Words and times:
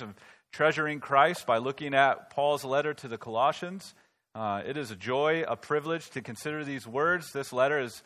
of 0.00 0.14
treasuring 0.50 0.98
Christ 0.98 1.46
by 1.46 1.58
looking 1.58 1.94
at 1.94 2.30
Paul's 2.30 2.64
letter 2.64 2.94
to 2.94 3.06
the 3.06 3.16
Colossians. 3.16 3.94
Uh, 4.34 4.60
it 4.66 4.76
is 4.76 4.90
a 4.90 4.96
joy, 4.96 5.44
a 5.46 5.54
privilege 5.54 6.10
to 6.10 6.20
consider 6.20 6.64
these 6.64 6.84
words. 6.84 7.30
This 7.32 7.52
letter 7.52 7.78
is 7.78 8.02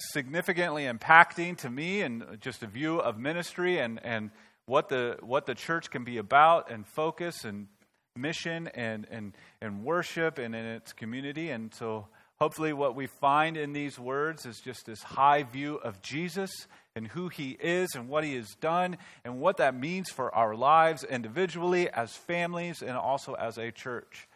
significantly 0.00 0.82
impacting 0.82 1.56
to 1.58 1.70
me 1.70 2.00
and 2.02 2.38
just 2.40 2.64
a 2.64 2.66
view 2.66 2.98
of 2.98 3.18
ministry 3.18 3.78
and, 3.78 4.00
and 4.02 4.30
what, 4.66 4.88
the, 4.88 5.16
what 5.20 5.46
the 5.46 5.54
church 5.54 5.90
can 5.90 6.02
be 6.02 6.18
about 6.18 6.72
and 6.72 6.84
focus 6.84 7.44
and 7.44 7.68
mission 8.16 8.68
and, 8.74 9.06
and, 9.08 9.32
and 9.60 9.84
worship 9.84 10.38
and 10.38 10.56
in 10.56 10.64
its 10.64 10.92
community. 10.92 11.50
And 11.50 11.72
so 11.72 12.08
hopefully 12.40 12.72
what 12.72 12.96
we 12.96 13.06
find 13.06 13.56
in 13.56 13.72
these 13.72 13.96
words 13.96 14.44
is 14.44 14.58
just 14.58 14.86
this 14.86 15.04
high 15.04 15.44
view 15.44 15.76
of 15.76 16.02
Jesus 16.02 16.66
and 16.96 17.08
who 17.08 17.28
he 17.28 17.50
is 17.60 17.94
and 17.94 18.08
what 18.08 18.24
he 18.24 18.34
has 18.34 18.56
done 18.60 18.96
and 19.22 19.38
what 19.38 19.58
that 19.58 19.78
means 19.78 20.10
for 20.10 20.34
our 20.34 20.56
lives 20.56 21.04
individually, 21.04 21.90
as 21.90 22.16
families, 22.16 22.82
and 22.82 22.96
also 22.96 23.34
as 23.34 23.58
a 23.58 23.70
church. 23.70 24.26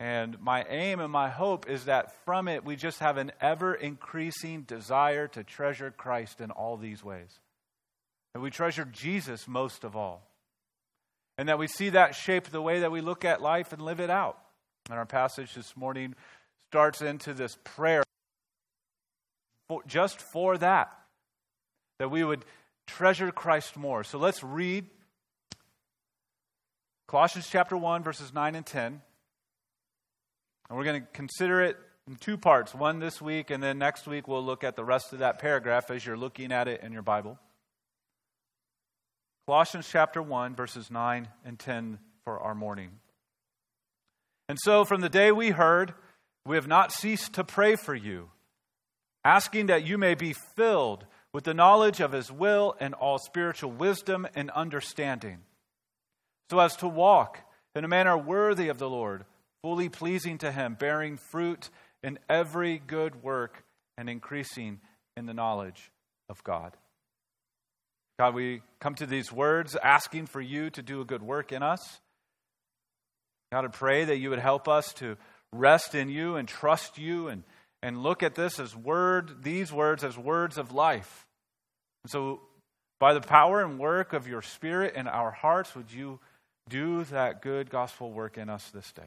And 0.00 0.40
my 0.40 0.64
aim 0.64 0.98
and 0.98 1.12
my 1.12 1.28
hope 1.28 1.68
is 1.68 1.84
that 1.84 2.24
from 2.24 2.48
it 2.48 2.64
we 2.64 2.74
just 2.74 3.00
have 3.00 3.18
an 3.18 3.32
ever 3.38 3.74
increasing 3.74 4.62
desire 4.62 5.28
to 5.28 5.44
treasure 5.44 5.90
Christ 5.90 6.40
in 6.40 6.50
all 6.50 6.78
these 6.78 7.04
ways. 7.04 7.38
And 8.34 8.42
we 8.42 8.50
treasure 8.50 8.86
Jesus 8.86 9.46
most 9.46 9.84
of 9.84 9.94
all. 9.94 10.26
And 11.36 11.50
that 11.50 11.58
we 11.58 11.66
see 11.66 11.90
that 11.90 12.14
shape 12.14 12.48
the 12.48 12.62
way 12.62 12.80
that 12.80 12.90
we 12.90 13.02
look 13.02 13.26
at 13.26 13.42
life 13.42 13.74
and 13.74 13.82
live 13.82 14.00
it 14.00 14.10
out. 14.10 14.38
And 14.88 14.98
our 14.98 15.06
passage 15.06 15.54
this 15.54 15.76
morning 15.76 16.14
starts 16.68 17.02
into 17.02 17.34
this 17.34 17.58
prayer 17.62 18.02
for, 19.68 19.82
just 19.86 20.20
for 20.32 20.56
that 20.58 20.99
that 22.00 22.08
we 22.10 22.24
would 22.24 22.46
treasure 22.86 23.30
Christ 23.30 23.76
more. 23.76 24.02
So 24.04 24.16
let's 24.18 24.42
read 24.42 24.86
Colossians 27.06 27.46
chapter 27.46 27.76
1, 27.76 28.02
verses 28.02 28.32
9 28.32 28.54
and 28.54 28.64
10. 28.64 29.02
And 30.70 30.78
we're 30.78 30.84
going 30.84 31.02
to 31.02 31.06
consider 31.12 31.60
it 31.60 31.76
in 32.08 32.16
two 32.16 32.38
parts 32.38 32.74
one 32.74 33.00
this 33.00 33.20
week, 33.20 33.50
and 33.50 33.62
then 33.62 33.76
next 33.76 34.06
week 34.06 34.26
we'll 34.26 34.42
look 34.42 34.64
at 34.64 34.76
the 34.76 34.84
rest 34.84 35.12
of 35.12 35.18
that 35.18 35.38
paragraph 35.40 35.90
as 35.90 36.06
you're 36.06 36.16
looking 36.16 36.52
at 36.52 36.68
it 36.68 36.80
in 36.82 36.90
your 36.90 37.02
Bible. 37.02 37.38
Colossians 39.46 39.86
chapter 39.86 40.22
1, 40.22 40.56
verses 40.56 40.90
9 40.90 41.28
and 41.44 41.58
10 41.58 41.98
for 42.24 42.40
our 42.40 42.54
morning. 42.54 42.92
And 44.48 44.58
so, 44.62 44.86
from 44.86 45.02
the 45.02 45.10
day 45.10 45.32
we 45.32 45.50
heard, 45.50 45.92
we 46.46 46.56
have 46.56 46.66
not 46.66 46.92
ceased 46.92 47.34
to 47.34 47.44
pray 47.44 47.76
for 47.76 47.94
you, 47.94 48.30
asking 49.22 49.66
that 49.66 49.86
you 49.86 49.98
may 49.98 50.14
be 50.14 50.32
filled 50.56 51.04
with 51.32 51.44
the 51.44 51.54
knowledge 51.54 52.00
of 52.00 52.12
his 52.12 52.30
will 52.30 52.74
and 52.80 52.94
all 52.94 53.18
spiritual 53.18 53.70
wisdom 53.70 54.26
and 54.34 54.50
understanding, 54.50 55.38
so 56.50 56.58
as 56.58 56.76
to 56.76 56.88
walk 56.88 57.38
in 57.74 57.84
a 57.84 57.88
manner 57.88 58.16
worthy 58.18 58.68
of 58.68 58.78
the 58.78 58.90
Lord, 58.90 59.24
fully 59.62 59.88
pleasing 59.88 60.38
to 60.38 60.50
him, 60.50 60.74
bearing 60.74 61.16
fruit 61.16 61.70
in 62.02 62.18
every 62.28 62.78
good 62.78 63.22
work 63.22 63.64
and 63.96 64.08
increasing 64.08 64.80
in 65.16 65.26
the 65.26 65.34
knowledge 65.34 65.90
of 66.28 66.42
God. 66.42 66.76
God, 68.18 68.34
we 68.34 68.62
come 68.80 68.94
to 68.96 69.06
these 69.06 69.32
words 69.32 69.76
asking 69.82 70.26
for 70.26 70.40
you 70.40 70.70
to 70.70 70.82
do 70.82 71.00
a 71.00 71.04
good 71.04 71.22
work 71.22 71.52
in 71.52 71.62
us. 71.62 72.00
God, 73.52 73.64
I 73.64 73.68
pray 73.68 74.04
that 74.04 74.18
you 74.18 74.30
would 74.30 74.38
help 74.38 74.68
us 74.68 74.92
to 74.94 75.16
rest 75.52 75.94
in 75.94 76.08
you 76.08 76.36
and 76.36 76.46
trust 76.46 76.98
you 76.98 77.28
and 77.28 77.44
and 77.82 78.02
look 78.02 78.22
at 78.22 78.34
this 78.34 78.60
as 78.60 78.76
word, 78.76 79.42
these 79.42 79.72
words 79.72 80.04
as 80.04 80.18
words 80.18 80.58
of 80.58 80.72
life. 80.72 81.26
So, 82.06 82.40
by 82.98 83.14
the 83.14 83.20
power 83.20 83.62
and 83.62 83.78
work 83.78 84.12
of 84.12 84.28
your 84.28 84.42
Spirit 84.42 84.94
in 84.94 85.06
our 85.06 85.30
hearts, 85.30 85.74
would 85.74 85.90
you 85.90 86.20
do 86.68 87.04
that 87.04 87.40
good 87.40 87.70
gospel 87.70 88.12
work 88.12 88.36
in 88.36 88.50
us 88.50 88.68
this 88.70 88.92
day? 88.92 89.02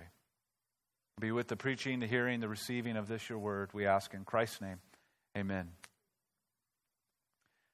Be 1.19 1.31
with 1.31 1.47
the 1.47 1.55
preaching, 1.55 1.99
the 1.99 2.07
hearing, 2.07 2.39
the 2.39 2.49
receiving 2.49 2.97
of 2.97 3.07
this 3.07 3.29
your 3.29 3.37
word, 3.37 3.69
we 3.73 3.85
ask 3.85 4.13
in 4.13 4.23
Christ's 4.23 4.61
name. 4.61 4.79
Amen. 5.37 5.69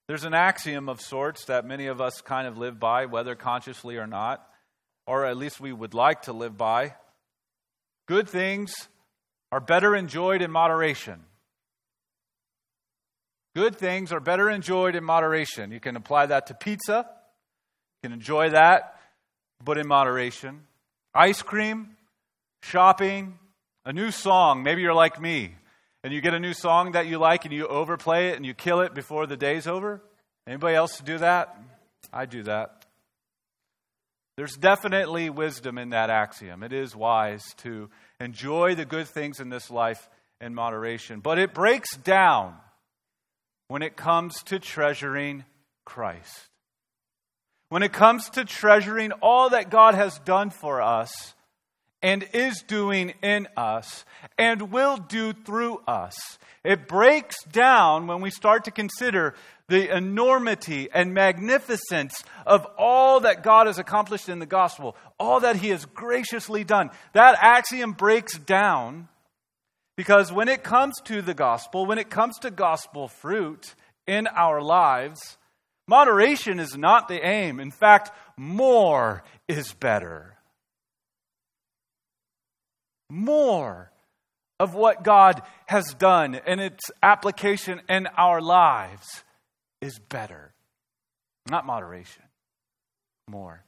There's 0.08 0.26
an 0.26 0.34
axiom 0.34 0.90
of 0.90 1.00
sorts 1.00 1.46
that 1.46 1.66
many 1.66 1.88
of 1.88 2.02
us 2.02 2.22
kind 2.22 2.48
of 2.48 2.58
live 2.58 2.80
by, 2.80 3.06
whether 3.06 3.36
consciously 3.36 3.98
or 3.98 4.08
not, 4.08 4.46
or 5.08 5.26
at 5.26 5.38
least 5.38 5.62
we 5.62 5.72
would 5.72 5.94
like 5.94 6.24
to 6.24 6.34
live 6.34 6.58
by. 6.58 6.96
Good 8.08 8.28
things 8.28 8.74
are 9.52 9.60
better 9.60 9.96
enjoyed 9.96 10.42
in 10.42 10.52
moderation. 10.52 11.24
Good 13.56 13.76
things 13.76 14.12
are 14.12 14.20
better 14.20 14.50
enjoyed 14.50 14.96
in 14.96 15.04
moderation. 15.04 15.72
You 15.72 15.80
can 15.80 15.96
apply 15.96 16.28
that 16.28 16.48
to 16.48 16.54
pizza. 16.54 17.06
You 18.02 18.10
can 18.10 18.14
enjoy 18.14 18.52
that, 18.52 19.00
but 19.64 19.78
in 19.78 19.88
moderation. 19.88 20.62
Ice 21.16 21.42
cream, 21.42 21.98
shopping, 22.62 23.40
a 23.86 23.92
new 23.92 24.12
song. 24.12 24.64
Maybe 24.64 24.82
you're 24.82 24.94
like 24.94 25.20
me 25.20 25.56
and 26.04 26.14
you 26.14 26.22
get 26.22 26.34
a 26.34 26.40
new 26.40 26.54
song 26.54 26.94
that 26.94 27.08
you 27.08 27.18
like 27.18 27.46
and 27.46 27.54
you 27.54 27.68
overplay 27.68 28.30
it 28.30 28.38
and 28.38 28.46
you 28.46 28.54
kill 28.54 28.82
it 28.82 28.94
before 28.94 29.28
the 29.28 29.36
day's 29.36 29.68
over. 29.68 30.02
Anybody 30.48 30.76
else 30.76 31.00
do 31.00 31.18
that? 31.18 31.58
I 32.14 32.26
do 32.26 32.44
that. 32.44 32.79
There's 34.40 34.56
definitely 34.56 35.30
wisdom 35.30 35.78
in 35.78 35.90
that 35.90 36.10
axiom. 36.10 36.64
It 36.64 36.72
is 36.72 36.96
wise 36.96 37.44
to 37.58 37.90
enjoy 38.22 38.74
the 38.74 38.86
good 38.86 39.10
things 39.10 39.42
in 39.42 39.50
this 39.50 39.70
life 39.70 40.10
in 40.40 40.56
moderation. 40.56 41.20
But 41.20 41.40
it 41.40 41.54
breaks 41.54 41.98
down 41.98 42.56
when 43.68 43.82
it 43.82 43.98
comes 43.98 44.42
to 44.44 44.58
treasuring 44.58 45.44
Christ. 45.84 46.48
When 47.68 47.84
it 47.84 47.92
comes 47.92 48.30
to 48.30 48.46
treasuring 48.46 49.12
all 49.22 49.50
that 49.50 49.70
God 49.70 49.96
has 49.96 50.18
done 50.20 50.52
for 50.52 50.82
us 50.82 51.36
and 52.02 52.28
is 52.34 52.64
doing 52.66 53.14
in 53.22 53.48
us 53.58 54.06
and 54.38 54.72
will 54.72 54.98
do 54.98 55.34
through 55.34 55.82
us. 55.88 56.16
It 56.64 56.88
breaks 56.88 57.44
down 57.46 58.08
when 58.08 58.22
we 58.22 58.32
start 58.32 58.66
to 58.66 58.72
consider 58.72 59.36
the 59.68 59.96
enormity 59.96 60.90
and 60.92 61.14
magnificence 61.14 62.24
of 62.46 62.66
all 62.78 63.22
that 63.22 63.44
God 63.44 63.68
has 63.68 63.78
accomplished 63.78 64.28
in 64.28 64.40
the 64.40 64.46
gospel, 64.46 64.96
all 65.20 65.42
that 65.42 65.58
He 65.58 65.70
has 65.70 65.86
graciously 65.86 66.64
done. 66.64 66.90
That 67.14 67.38
axiom 67.40 67.94
breaks 67.94 68.38
down 68.38 69.08
because 69.96 70.32
when 70.32 70.48
it 70.48 70.64
comes 70.64 70.96
to 71.06 71.22
the 71.22 71.34
gospel, 71.34 71.86
when 71.86 72.00
it 72.00 72.10
comes 72.10 72.40
to 72.40 72.52
gospel 72.52 73.08
fruit 73.08 73.76
in 74.08 74.28
our 74.28 74.62
lives, 74.62 75.38
moderation 75.88 76.60
is 76.60 76.76
not 76.76 77.08
the 77.08 77.24
aim. 77.26 77.60
In 77.60 77.72
fact, 77.72 78.12
more 78.38 79.24
is 79.48 79.74
better. 79.74 80.39
More 83.10 83.92
of 84.60 84.76
what 84.76 85.04
God 85.04 85.42
has 85.68 85.94
done 85.94 86.36
and 86.36 86.60
its 86.60 86.92
application 87.02 87.82
in 87.90 88.08
our 88.18 88.42
lives 88.42 89.24
is 89.82 89.98
better. 89.98 90.54
Not 91.50 91.66
moderation, 91.66 92.24
more. 93.28 93.64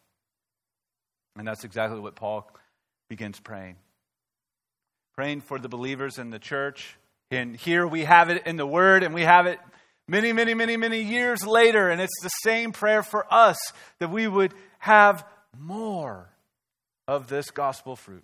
And 1.38 1.48
that's 1.48 1.64
exactly 1.64 2.00
what 2.00 2.16
Paul 2.16 2.50
begins 3.10 3.40
praying. 3.40 3.78
Praying 5.16 5.42
for 5.42 5.58
the 5.58 5.70
believers 5.70 6.18
in 6.18 6.30
the 6.30 6.40
church. 6.40 6.98
And 7.32 7.56
here 7.56 7.88
we 7.88 8.04
have 8.04 8.30
it 8.30 8.46
in 8.46 8.58
the 8.58 8.68
Word, 8.68 9.04
and 9.04 9.14
we 9.14 9.22
have 9.22 9.48
it 9.48 9.60
many, 10.08 10.34
many, 10.34 10.54
many, 10.54 10.76
many 10.76 11.02
years 11.02 11.46
later. 11.46 11.90
And 11.90 12.02
it's 12.02 12.22
the 12.22 12.30
same 12.44 12.74
prayer 12.74 13.02
for 13.02 13.26
us 13.34 13.58
that 14.00 14.12
we 14.12 14.28
would 14.28 14.54
have 14.80 15.26
more 15.58 16.30
of 17.08 17.28
this 17.28 17.50
gospel 17.52 17.96
fruit. 17.96 18.24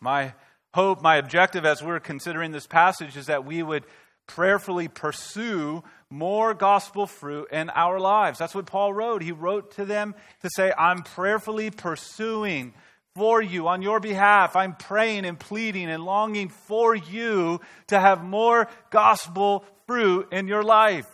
My 0.00 0.34
hope, 0.74 1.02
my 1.02 1.16
objective 1.16 1.64
as 1.64 1.82
we're 1.82 2.00
considering 2.00 2.52
this 2.52 2.66
passage 2.66 3.16
is 3.16 3.26
that 3.26 3.44
we 3.44 3.62
would 3.62 3.84
prayerfully 4.26 4.88
pursue 4.88 5.82
more 6.10 6.54
gospel 6.54 7.06
fruit 7.06 7.48
in 7.50 7.70
our 7.70 7.98
lives. 7.98 8.38
That's 8.38 8.54
what 8.54 8.66
Paul 8.66 8.92
wrote. 8.92 9.22
He 9.22 9.32
wrote 9.32 9.72
to 9.72 9.84
them 9.84 10.14
to 10.42 10.50
say, 10.54 10.72
I'm 10.76 11.02
prayerfully 11.02 11.70
pursuing 11.70 12.74
for 13.16 13.42
you 13.42 13.66
on 13.66 13.82
your 13.82 13.98
behalf. 13.98 14.54
I'm 14.54 14.76
praying 14.76 15.24
and 15.24 15.38
pleading 15.38 15.90
and 15.90 16.04
longing 16.04 16.50
for 16.50 16.94
you 16.94 17.60
to 17.88 17.98
have 17.98 18.22
more 18.22 18.68
gospel 18.90 19.64
fruit 19.86 20.28
in 20.30 20.46
your 20.46 20.62
life. 20.62 21.08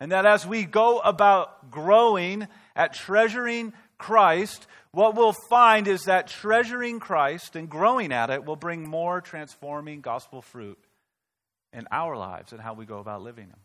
And 0.00 0.12
that 0.12 0.24
as 0.24 0.46
we 0.46 0.64
go 0.64 1.00
about 1.00 1.70
growing 1.70 2.46
at 2.76 2.94
treasuring 2.94 3.72
Christ, 3.98 4.66
what 4.92 5.14
we'll 5.14 5.34
find 5.50 5.88
is 5.88 6.04
that 6.04 6.28
treasuring 6.28 7.00
Christ 7.00 7.56
and 7.56 7.68
growing 7.68 8.12
at 8.12 8.30
it 8.30 8.44
will 8.44 8.56
bring 8.56 8.88
more 8.88 9.20
transforming 9.20 10.00
gospel 10.00 10.40
fruit 10.40 10.78
in 11.72 11.86
our 11.90 12.16
lives 12.16 12.52
and 12.52 12.60
how 12.60 12.74
we 12.74 12.86
go 12.86 12.98
about 12.98 13.22
living 13.22 13.48
them. 13.48 13.58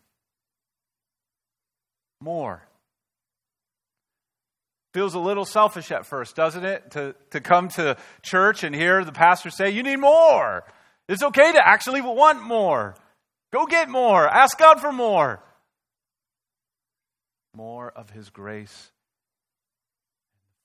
More. 2.20 2.68
Feels 4.94 5.16
a 5.16 5.20
little 5.20 5.46
selfish 5.46 5.92
at 5.92 6.06
first, 6.06 6.36
doesn't 6.36 6.64
it? 6.64 6.92
To, 6.92 7.16
to 7.32 7.42
come 7.42 7.70
to 7.70 7.98
church 8.22 8.64
and 8.64 8.76
hear 8.76 9.04
the 9.04 9.12
pastor 9.12 9.50
say, 9.50 9.72
You 9.72 9.82
need 9.82 9.98
more. 9.98 10.64
It's 11.10 11.24
okay 11.24 11.52
to 11.52 11.68
actually 11.68 12.02
want 12.02 12.44
more. 12.44 12.96
Go 13.52 13.66
get 13.66 13.90
more. 13.90 14.28
Ask 14.28 14.58
God 14.58 14.80
for 14.80 14.92
more. 14.92 15.44
more 17.56 17.92
of 17.92 18.12
His 18.12 18.30
grace, 18.30 18.92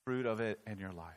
fruit 0.08 0.24
of 0.24 0.40
it 0.40 0.58
in 0.66 0.78
your 0.78 0.90
lives. 0.90 1.12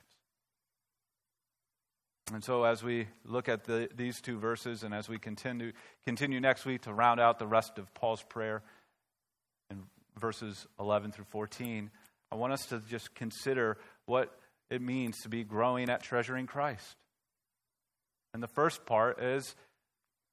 And 2.33 2.43
so, 2.43 2.65
as 2.65 2.83
we 2.83 3.07
look 3.23 3.47
at 3.47 3.63
the, 3.63 3.87
these 3.95 4.19
two 4.19 4.37
verses, 4.37 4.83
and 4.83 4.93
as 4.93 5.07
we 5.07 5.17
continue, 5.17 5.71
continue 6.05 6.41
next 6.41 6.65
week 6.65 6.81
to 6.81 6.93
round 6.93 7.21
out 7.21 7.39
the 7.39 7.47
rest 7.47 7.77
of 7.77 7.93
Paul's 7.93 8.21
prayer 8.21 8.61
in 9.69 9.83
verses 10.19 10.67
11 10.77 11.13
through 11.13 11.23
14, 11.29 11.89
I 12.33 12.35
want 12.35 12.51
us 12.51 12.65
to 12.65 12.81
just 12.89 13.15
consider 13.15 13.77
what 14.07 14.37
it 14.69 14.81
means 14.81 15.21
to 15.21 15.29
be 15.29 15.45
growing 15.45 15.89
at 15.89 16.03
treasuring 16.03 16.45
Christ. 16.45 16.97
And 18.33 18.43
the 18.43 18.49
first 18.49 18.85
part 18.85 19.23
is 19.23 19.55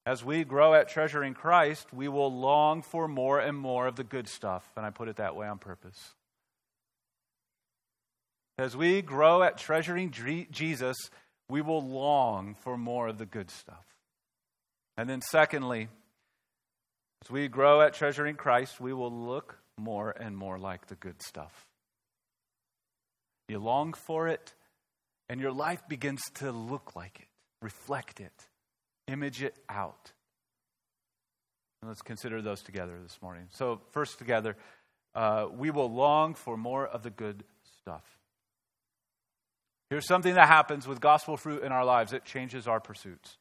as 0.04 0.24
we 0.24 0.42
grow 0.42 0.74
at 0.74 0.88
treasuring 0.88 1.34
Christ, 1.34 1.92
we 1.92 2.08
will 2.08 2.36
long 2.36 2.82
for 2.82 3.06
more 3.06 3.38
and 3.38 3.56
more 3.56 3.86
of 3.86 3.94
the 3.94 4.02
good 4.02 4.26
stuff. 4.26 4.68
And 4.76 4.84
I 4.84 4.90
put 4.90 5.06
it 5.06 5.18
that 5.18 5.36
way 5.36 5.46
on 5.46 5.58
purpose. 5.58 6.16
As 8.58 8.76
we 8.76 9.02
grow 9.02 9.44
at 9.44 9.56
treasuring 9.56 10.10
Jesus, 10.10 10.96
we 11.48 11.62
will 11.62 11.80
long 11.80 12.56
for 12.56 12.76
more 12.76 13.06
of 13.06 13.18
the 13.18 13.26
good 13.26 13.50
stuff. 13.50 13.86
And 14.96 15.08
then, 15.08 15.20
secondly, 15.22 15.88
as 17.24 17.30
we 17.30 17.46
grow 17.46 17.80
at 17.82 17.94
treasuring 17.94 18.34
Christ, 18.34 18.80
we 18.80 18.92
will 18.92 19.12
look 19.12 19.58
more 19.78 20.10
and 20.10 20.36
more 20.36 20.58
like 20.58 20.88
the 20.88 20.96
good 20.96 21.22
stuff. 21.22 21.66
You 23.48 23.60
long 23.60 23.92
for 23.92 24.26
it, 24.26 24.54
and 25.28 25.40
your 25.40 25.52
life 25.52 25.86
begins 25.88 26.22
to 26.34 26.50
look 26.50 26.96
like 26.96 27.20
it, 27.20 27.28
reflect 27.62 28.18
it, 28.18 28.48
image 29.06 29.40
it 29.40 29.56
out. 29.68 30.10
And 31.80 31.88
let's 31.88 32.02
consider 32.02 32.42
those 32.42 32.62
together 32.62 32.98
this 33.00 33.22
morning. 33.22 33.46
So, 33.52 33.80
first, 33.92 34.18
together, 34.18 34.56
uh, 35.14 35.46
we 35.50 35.70
will 35.70 35.90
long 35.92 36.34
for 36.34 36.56
more 36.56 36.84
of 36.84 37.04
the 37.04 37.10
good 37.10 37.44
stuff. 37.80 38.17
Here's 39.90 40.06
something 40.06 40.34
that 40.34 40.48
happens 40.48 40.86
with 40.86 41.00
gospel 41.00 41.36
fruit 41.36 41.62
in 41.62 41.72
our 41.72 41.84
lives 41.84 42.12
it 42.12 42.24
changes 42.24 42.66
our 42.66 42.80
pursuits. 42.80 43.38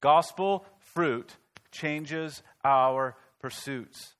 Gospel 0.00 0.64
fruit 0.78 1.36
changes 1.70 2.42
our 2.64 3.16
pursuits. 3.40 4.14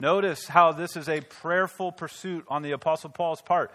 Notice 0.00 0.48
how 0.48 0.72
this 0.72 0.96
is 0.96 1.08
a 1.08 1.20
prayerful 1.20 1.92
pursuit 1.92 2.44
on 2.48 2.62
the 2.62 2.72
Apostle 2.72 3.10
Paul's 3.10 3.42
part. 3.42 3.72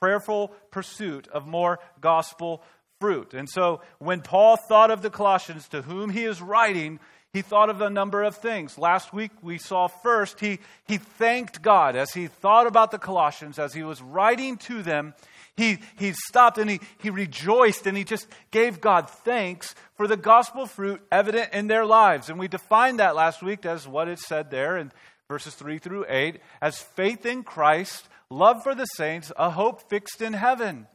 Prayerful 0.00 0.48
pursuit 0.70 1.28
of 1.28 1.46
more 1.46 1.78
gospel 2.00 2.62
fruit. 3.00 3.32
And 3.34 3.48
so 3.48 3.80
when 3.98 4.20
Paul 4.20 4.56
thought 4.56 4.90
of 4.90 5.00
the 5.00 5.10
Colossians 5.10 5.68
to 5.68 5.82
whom 5.82 6.10
he 6.10 6.24
is 6.24 6.42
writing, 6.42 7.00
he 7.32 7.40
thought 7.40 7.70
of 7.70 7.80
a 7.80 7.88
number 7.88 8.22
of 8.22 8.36
things. 8.36 8.76
Last 8.76 9.12
week 9.14 9.30
we 9.40 9.56
saw 9.56 9.88
first, 9.88 10.38
he, 10.38 10.58
he 10.86 10.98
thanked 10.98 11.62
God 11.62 11.96
as 11.96 12.12
he 12.12 12.26
thought 12.26 12.66
about 12.66 12.90
the 12.90 12.98
Colossians, 12.98 13.58
as 13.58 13.72
he 13.72 13.82
was 13.82 14.02
writing 14.02 14.58
to 14.58 14.82
them. 14.82 15.14
He, 15.56 15.78
he 15.98 16.12
stopped 16.12 16.56
and 16.56 16.70
he, 16.70 16.80
he 16.98 17.10
rejoiced 17.10 17.86
and 17.86 17.96
he 17.96 18.04
just 18.04 18.26
gave 18.50 18.80
God 18.80 19.10
thanks 19.10 19.74
for 19.96 20.06
the 20.06 20.16
gospel 20.16 20.66
fruit 20.66 21.02
evident 21.12 21.52
in 21.52 21.66
their 21.66 21.84
lives. 21.84 22.30
And 22.30 22.38
we 22.38 22.48
defined 22.48 23.00
that 23.00 23.14
last 23.14 23.42
week 23.42 23.66
as 23.66 23.86
what 23.86 24.08
it 24.08 24.18
said 24.18 24.50
there 24.50 24.78
in 24.78 24.92
verses 25.28 25.54
3 25.54 25.78
through 25.78 26.06
8 26.08 26.40
as 26.62 26.78
faith 26.78 27.26
in 27.26 27.42
Christ, 27.42 28.08
love 28.30 28.62
for 28.62 28.74
the 28.74 28.86
saints, 28.86 29.30
a 29.36 29.50
hope 29.50 29.88
fixed 29.90 30.22
in 30.22 30.32
heaven. 30.32 30.86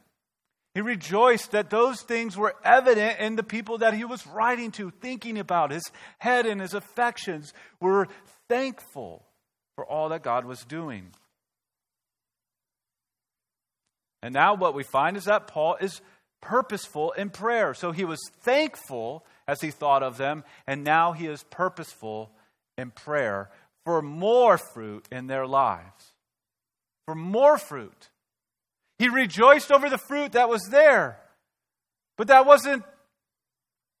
He 0.74 0.80
rejoiced 0.80 1.52
that 1.52 1.70
those 1.70 2.02
things 2.02 2.36
were 2.36 2.54
evident 2.64 3.20
in 3.20 3.36
the 3.36 3.42
people 3.42 3.78
that 3.78 3.94
he 3.94 4.04
was 4.04 4.26
writing 4.26 4.70
to, 4.72 4.90
thinking 4.90 5.38
about. 5.38 5.70
His 5.70 5.90
head 6.18 6.46
and 6.46 6.60
his 6.60 6.74
affections 6.74 7.52
were 7.80 8.08
thankful 8.48 9.24
for 9.74 9.84
all 9.84 10.10
that 10.10 10.22
God 10.22 10.44
was 10.44 10.60
doing. 10.64 11.12
And 14.22 14.34
now 14.34 14.54
what 14.54 14.74
we 14.74 14.82
find 14.82 15.16
is 15.16 15.24
that 15.24 15.46
Paul 15.46 15.76
is 15.80 16.00
purposeful 16.40 17.12
in 17.12 17.30
prayer. 17.30 17.74
So 17.74 17.92
he 17.92 18.04
was 18.04 18.20
thankful 18.42 19.24
as 19.46 19.60
he 19.60 19.70
thought 19.70 20.02
of 20.02 20.16
them, 20.16 20.44
and 20.66 20.84
now 20.84 21.12
he 21.12 21.26
is 21.26 21.44
purposeful 21.44 22.30
in 22.76 22.90
prayer 22.90 23.50
for 23.84 24.02
more 24.02 24.58
fruit 24.58 25.06
in 25.10 25.26
their 25.26 25.46
lives. 25.46 26.12
For 27.06 27.14
more 27.14 27.56
fruit. 27.56 28.10
He 28.98 29.08
rejoiced 29.08 29.72
over 29.72 29.88
the 29.88 29.98
fruit 29.98 30.32
that 30.32 30.48
was 30.48 30.62
there. 30.70 31.20
But 32.16 32.28
that 32.28 32.46
wasn't 32.46 32.84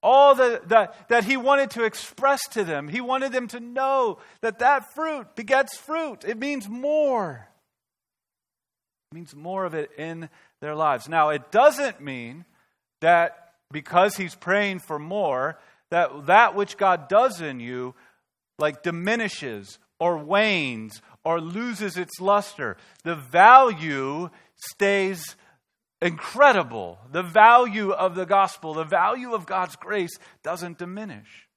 all 0.02 0.34
that, 0.34 0.68
that, 0.68 1.08
that 1.08 1.24
he 1.24 1.36
wanted 1.36 1.70
to 1.70 1.84
express 1.84 2.46
to 2.48 2.64
them. 2.64 2.88
He 2.88 3.00
wanted 3.00 3.32
them 3.32 3.48
to 3.48 3.60
know 3.60 4.18
that 4.42 4.58
that 4.58 4.92
fruit 4.94 5.34
begets 5.34 5.76
fruit. 5.76 6.24
It 6.26 6.38
means 6.38 6.68
more. 6.68 7.47
It 9.10 9.14
means 9.14 9.34
more 9.34 9.64
of 9.64 9.74
it 9.74 9.90
in 9.96 10.28
their 10.60 10.74
lives. 10.74 11.08
Now, 11.08 11.30
it 11.30 11.50
doesn't 11.50 12.00
mean 12.00 12.44
that 13.00 13.52
because 13.72 14.16
he's 14.16 14.34
praying 14.34 14.80
for 14.80 14.98
more, 14.98 15.58
that 15.90 16.26
that 16.26 16.54
which 16.54 16.76
God 16.76 17.08
does 17.08 17.40
in 17.40 17.60
you 17.60 17.94
like 18.58 18.82
diminishes 18.82 19.78
or 19.98 20.18
wanes 20.18 21.00
or 21.24 21.40
loses 21.40 21.96
its 21.96 22.20
luster. 22.20 22.76
The 23.04 23.14
value 23.14 24.28
stays 24.56 25.36
incredible. 26.02 26.98
The 27.10 27.22
value 27.22 27.92
of 27.92 28.14
the 28.14 28.26
gospel, 28.26 28.74
the 28.74 28.84
value 28.84 29.32
of 29.32 29.46
God's 29.46 29.76
grace 29.76 30.18
doesn't 30.42 30.78
diminish. 30.78 31.48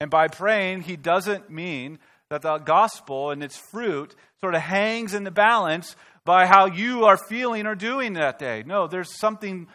And 0.00 0.10
by 0.10 0.28
praying, 0.28 0.82
he 0.82 0.96
doesn't 0.96 1.50
mean 1.50 1.98
that 2.30 2.42
the 2.42 2.58
gospel 2.58 3.30
and 3.30 3.42
its 3.42 3.56
fruit 3.56 4.14
sort 4.40 4.54
of 4.54 4.62
hangs 4.62 5.14
in 5.14 5.24
the 5.24 5.30
balance 5.30 5.96
by 6.24 6.46
how 6.46 6.66
you 6.66 7.04
are 7.04 7.16
feeling 7.16 7.66
or 7.66 7.74
doing 7.74 8.14
that 8.14 8.38
day. 8.38 8.62
No, 8.64 8.86
there's 8.86 9.18
something 9.18 9.66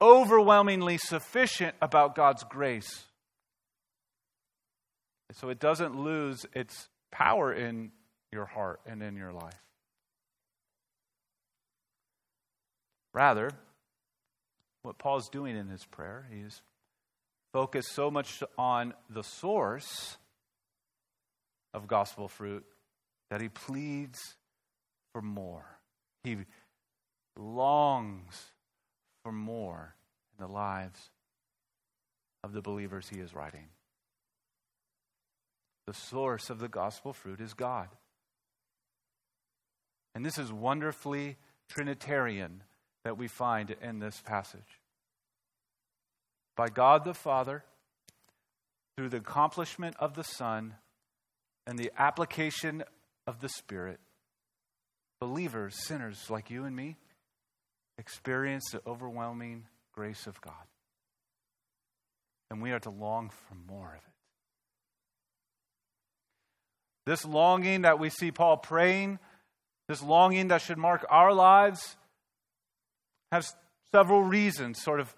overwhelmingly 0.00 0.96
sufficient 0.96 1.74
about 1.82 2.14
God's 2.14 2.44
grace. 2.44 3.04
So 5.32 5.48
it 5.48 5.58
doesn't 5.58 5.98
lose 5.98 6.46
its 6.54 6.88
power 7.10 7.52
in 7.52 7.90
your 8.30 8.44
heart 8.44 8.80
and 8.86 9.02
in 9.02 9.16
your 9.16 9.32
life. 9.32 9.52
Rather, 13.12 13.50
what 14.82 14.98
Paul's 14.98 15.28
doing 15.28 15.56
in 15.56 15.68
his 15.68 15.84
prayer, 15.84 16.28
he's 16.32 16.62
focused 17.52 17.92
so 17.92 18.10
much 18.10 18.42
on 18.58 18.94
the 19.08 19.22
source 19.22 20.16
of 21.74 21.86
gospel 21.86 22.28
fruit 22.28 22.64
that 23.30 23.42
he 23.42 23.48
pleads 23.48 24.36
for 25.12 25.20
more. 25.20 25.66
He 26.22 26.38
longs 27.36 28.52
for 29.22 29.32
more 29.32 29.94
in 30.38 30.46
the 30.46 30.50
lives 30.50 31.10
of 32.42 32.52
the 32.52 32.62
believers 32.62 33.08
he 33.08 33.20
is 33.20 33.34
writing. 33.34 33.68
The 35.86 35.94
source 35.94 36.48
of 36.48 36.60
the 36.60 36.68
gospel 36.68 37.12
fruit 37.12 37.40
is 37.40 37.52
God. 37.52 37.88
And 40.14 40.24
this 40.24 40.38
is 40.38 40.52
wonderfully 40.52 41.36
Trinitarian 41.68 42.62
that 43.04 43.18
we 43.18 43.28
find 43.28 43.74
in 43.82 43.98
this 43.98 44.22
passage. 44.24 44.80
By 46.56 46.68
God 46.68 47.04
the 47.04 47.14
Father, 47.14 47.64
through 48.96 49.08
the 49.08 49.16
accomplishment 49.18 49.96
of 49.98 50.14
the 50.14 50.22
Son, 50.22 50.74
and 51.66 51.78
the 51.78 51.92
application 51.96 52.84
of 53.26 53.40
the 53.40 53.48
Spirit, 53.48 54.00
believers, 55.20 55.74
sinners 55.86 56.28
like 56.28 56.50
you 56.50 56.64
and 56.64 56.74
me, 56.74 56.96
experience 57.98 58.64
the 58.72 58.82
overwhelming 58.86 59.66
grace 59.92 60.26
of 60.26 60.40
God. 60.40 60.54
And 62.50 62.60
we 62.62 62.72
are 62.72 62.80
to 62.80 62.90
long 62.90 63.30
for 63.30 63.54
more 63.66 63.88
of 63.88 63.96
it. 63.96 64.14
This 67.06 67.24
longing 67.24 67.82
that 67.82 67.98
we 67.98 68.10
see 68.10 68.30
Paul 68.30 68.56
praying, 68.56 69.18
this 69.88 70.02
longing 70.02 70.48
that 70.48 70.62
should 70.62 70.78
mark 70.78 71.04
our 71.10 71.32
lives, 71.32 71.96
has 73.30 73.54
several 73.92 74.22
reasons 74.22 74.82
sort 74.82 75.00
of 75.00 75.14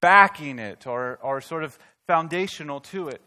backing 0.00 0.58
it 0.58 0.86
or, 0.86 1.18
or 1.22 1.40
sort 1.40 1.64
of 1.64 1.78
foundational 2.06 2.80
to 2.80 3.08
it. 3.08 3.20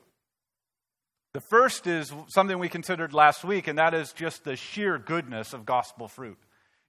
The 1.33 1.41
first 1.41 1.87
is 1.87 2.13
something 2.27 2.59
we 2.59 2.69
considered 2.69 3.11
last 3.11 3.43
week, 3.43 3.67
and 3.67 3.79
that 3.79 3.95
is 3.95 4.13
just 4.13 4.43
the 4.43 4.55
sheer 4.55 4.99
goodness 4.99 5.51
of 5.53 5.65
gospel 5.65 6.07
fruit. 6.07 6.37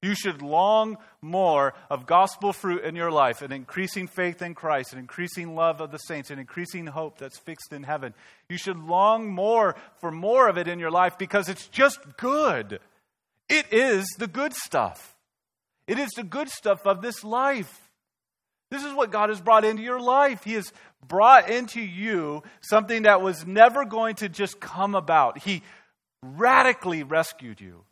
You 0.02 0.14
should 0.14 0.42
long 0.42 0.98
more 1.22 1.72
of 1.88 2.04
gospel 2.04 2.52
fruit 2.52 2.84
in 2.84 2.94
your 2.94 3.10
life, 3.10 3.40
an 3.40 3.52
increasing 3.52 4.06
faith 4.06 4.42
in 4.42 4.54
Christ, 4.54 4.92
an 4.92 4.98
increasing 4.98 5.54
love 5.54 5.80
of 5.80 5.92
the 5.92 5.98
saints, 5.98 6.30
an 6.30 6.38
increasing 6.38 6.86
hope 6.86 7.16
that's 7.16 7.38
fixed 7.38 7.72
in 7.72 7.84
heaven. 7.84 8.12
You 8.50 8.58
should 8.58 8.76
long 8.76 9.32
more 9.32 9.76
for 9.96 10.10
more 10.10 10.46
of 10.46 10.58
it 10.58 10.68
in 10.68 10.78
your 10.78 10.90
life 10.90 11.16
because 11.16 11.48
it's 11.48 11.66
just 11.68 12.18
good. 12.18 12.80
It 13.48 13.72
is 13.72 14.06
the 14.18 14.26
good 14.26 14.52
stuff. 14.52 15.16
It 15.86 15.98
is 15.98 16.10
the 16.10 16.22
good 16.22 16.50
stuff 16.50 16.86
of 16.86 17.00
this 17.00 17.24
life. 17.24 17.84
This 18.75 18.83
is 18.83 18.93
what 18.93 19.12
God 19.12 19.28
has 19.28 19.40
brought 19.40 19.64
into 19.64 19.85
your 19.85 20.00
life. 20.00 20.43
He 20.43 20.54
has 20.54 20.73
brought 21.07 21.49
into 21.49 21.81
you 21.81 22.43
something 22.61 23.02
that 23.02 23.23
was 23.23 23.47
never 23.47 23.85
going 23.85 24.16
to 24.16 24.28
just 24.28 24.59
come 24.59 24.97
about. 24.97 25.38
He 25.38 25.62
radically 26.23 27.04
rescued 27.04 27.61
you. 27.61 27.85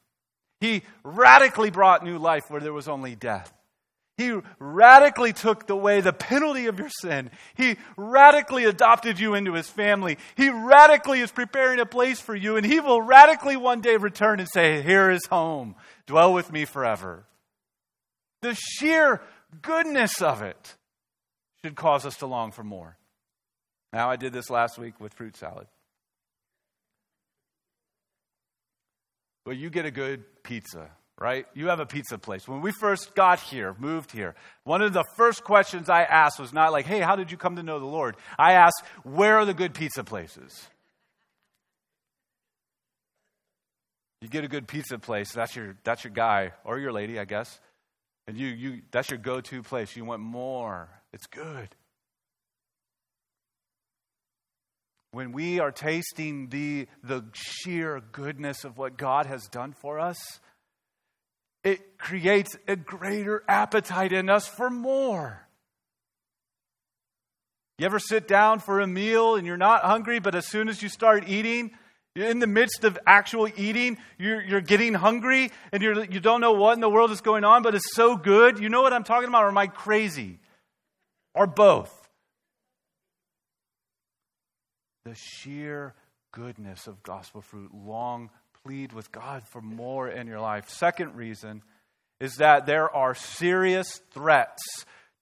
He 0.61 0.83
radically 1.05 1.71
brought 1.71 2.05
new 2.05 2.19
life 2.19 2.51
where 2.51 2.61
there 2.61 2.73
was 2.73 2.89
only 2.89 3.15
death. 3.15 3.53
He 4.19 4.35
radically 4.59 5.33
took 5.33 5.71
away 5.71 6.01
the 6.01 6.13
penalty 6.13 6.67
of 6.67 6.81
your 6.81 6.91
sin. 6.91 7.31
He 7.55 7.77
radically 7.97 8.65
adopted 8.65 9.21
you 9.21 9.35
into 9.35 9.53
his 9.53 9.69
family. 9.69 10.19
He 10.37 10.51
radically 10.51 11.21
is 11.21 11.31
preparing 11.31 11.79
a 11.79 11.87
place 11.87 12.19
for 12.19 12.35
you, 12.35 12.57
and 12.57 12.67
he 12.67 12.81
will 12.81 13.01
radically 13.01 13.57
one 13.57 13.83
day 13.83 13.97
return 13.97 14.41
and 14.41 14.49
say, 14.49 14.83
Here 14.83 15.13
is 15.13 15.27
home. 15.27 15.77
Dwell 16.07 16.33
with 16.33 16.51
me 16.51 16.65
forever. 16.65 17.25
The 18.43 18.57
sheer 18.57 19.23
goodness 19.61 20.23
of 20.23 20.43
it 20.43 20.77
should 21.65 21.77
cause 21.77 22.07
us 22.07 22.17
to 22.19 22.27
long 22.27 22.53
for 22.53 22.65
more. 22.65 22.97
Now, 23.93 24.11
I 24.11 24.17
did 24.17 24.33
this 24.33 24.49
last 24.49 24.79
week 24.79 25.01
with 25.01 25.13
fruit 25.13 25.37
salad. 25.37 25.67
But 29.45 29.57
you 29.57 29.71
get 29.71 29.85
a 29.85 29.91
good 29.91 30.25
pizza 30.43 30.91
right? 31.23 31.47
You 31.55 31.69
have 31.69 31.79
a 31.79 31.87
pizza 31.87 32.19
place. 32.19 32.49
When 32.49 32.63
we 32.63 32.73
first 32.73 33.15
got 33.15 33.39
here, 33.39 33.77
moved 33.79 34.11
here, 34.11 34.35
one 34.65 34.83
of 34.83 34.93
the 34.93 35.05
first 35.17 35.45
questions 35.45 35.89
I 35.89 36.03
asked 36.03 36.41
was 36.41 36.53
not 36.53 36.73
like, 36.73 36.85
hey, 36.85 36.99
how 36.99 37.15
did 37.15 37.31
you 37.31 37.37
come 37.37 37.57
to 37.57 37.63
know 37.63 37.79
the 37.79 37.87
Lord? 37.87 38.17
I 38.37 38.55
asked, 38.55 38.83
where 39.05 39.39
are 39.39 39.45
the 39.45 39.55
good 39.55 39.73
pizza 39.73 40.03
places? 40.03 40.67
You 44.21 44.29
get 44.29 44.43
a 44.43 44.49
good 44.49 44.67
pizza 44.67 44.99
place, 44.99 45.33
that's 45.33 45.55
your, 45.55 45.77
that's 45.85 46.03
your 46.03 46.13
guy 46.13 46.53
or 46.65 46.81
your 46.81 46.93
lady, 46.93 47.21
I 47.21 47.25
guess. 47.25 47.61
And 48.27 48.37
you, 48.37 48.47
you, 48.49 48.83
that's 48.91 49.11
your 49.11 49.19
go 49.19 49.41
to 49.41 49.63
place. 49.63 49.97
You 49.97 50.05
want 50.05 50.23
more. 50.23 50.89
It's 51.13 51.27
good. 51.27 51.69
When 55.11 55.33
we 55.33 55.61
are 55.61 55.73
tasting 55.73 56.49
the, 56.49 56.87
the 57.03 57.25
sheer 57.35 58.01
goodness 58.13 58.65
of 58.65 58.79
what 58.79 58.97
God 58.97 59.27
has 59.27 59.43
done 59.49 59.73
for 59.73 59.99
us, 59.99 60.41
it 61.65 61.99
creates 61.99 62.57
a 62.67 62.77
greater 62.77 63.43
appetite 63.47 64.13
in 64.13 64.31
us 64.31 64.47
for 64.47 64.71
more. 64.71 65.47
You 67.79 67.87
ever 67.87 67.99
sit 67.99 68.27
down 68.27 68.61
for 68.61 68.81
a 68.81 68.87
meal 68.87 69.35
and 69.35 69.47
you're 69.47 69.57
not 69.57 69.83
hungry, 69.83 70.19
but 70.19 70.35
as 70.35 70.47
soon 70.47 70.69
as 70.69 70.83
you 70.83 70.89
start 70.89 71.29
eating, 71.29 71.73
in 72.15 72.41
the 72.41 72.47
midst 72.47 72.85
of 72.85 72.99
actual 73.07 73.49
eating, 73.57 73.99
you're, 74.19 74.43
you're 74.43 74.61
getting 74.61 74.95
hungry 74.95 75.51
and 75.73 75.83
you're, 75.83 76.05
you 76.05 76.21
don't 76.21 76.41
know 76.41 76.53
what 76.53 76.75
in 76.75 76.81
the 76.81 76.89
world 76.89 77.11
is 77.11 77.21
going 77.21 77.45
on, 77.45 77.63
but 77.63 77.75
it's 77.75 77.95
so 77.95 78.17
good. 78.17 78.59
You 78.59 78.69
know 78.69 78.83
what 78.83 78.93
I'm 78.93 79.05
talking 79.05 79.29
about, 79.29 79.45
or 79.45 79.49
am 79.49 79.59
I 79.59 79.67
crazy? 79.67 80.39
Or 81.35 81.47
both? 81.47 81.99
The 85.05 85.15
sheer 85.15 85.95
goodness 86.33 86.87
of 86.87 87.03
gospel 87.03 87.41
fruit 87.41 87.71
long 87.75 88.31
plead 88.65 88.93
with 88.93 89.11
God 89.11 89.43
for 89.49 89.61
more 89.61 90.09
in 90.09 90.27
your 90.27 90.41
life. 90.41 90.69
Second 90.69 91.17
reason 91.17 91.63
is 92.21 92.37
that 92.37 92.67
there 92.67 92.95
are 92.95 93.15
serious 93.15 94.01
threats 94.13 94.63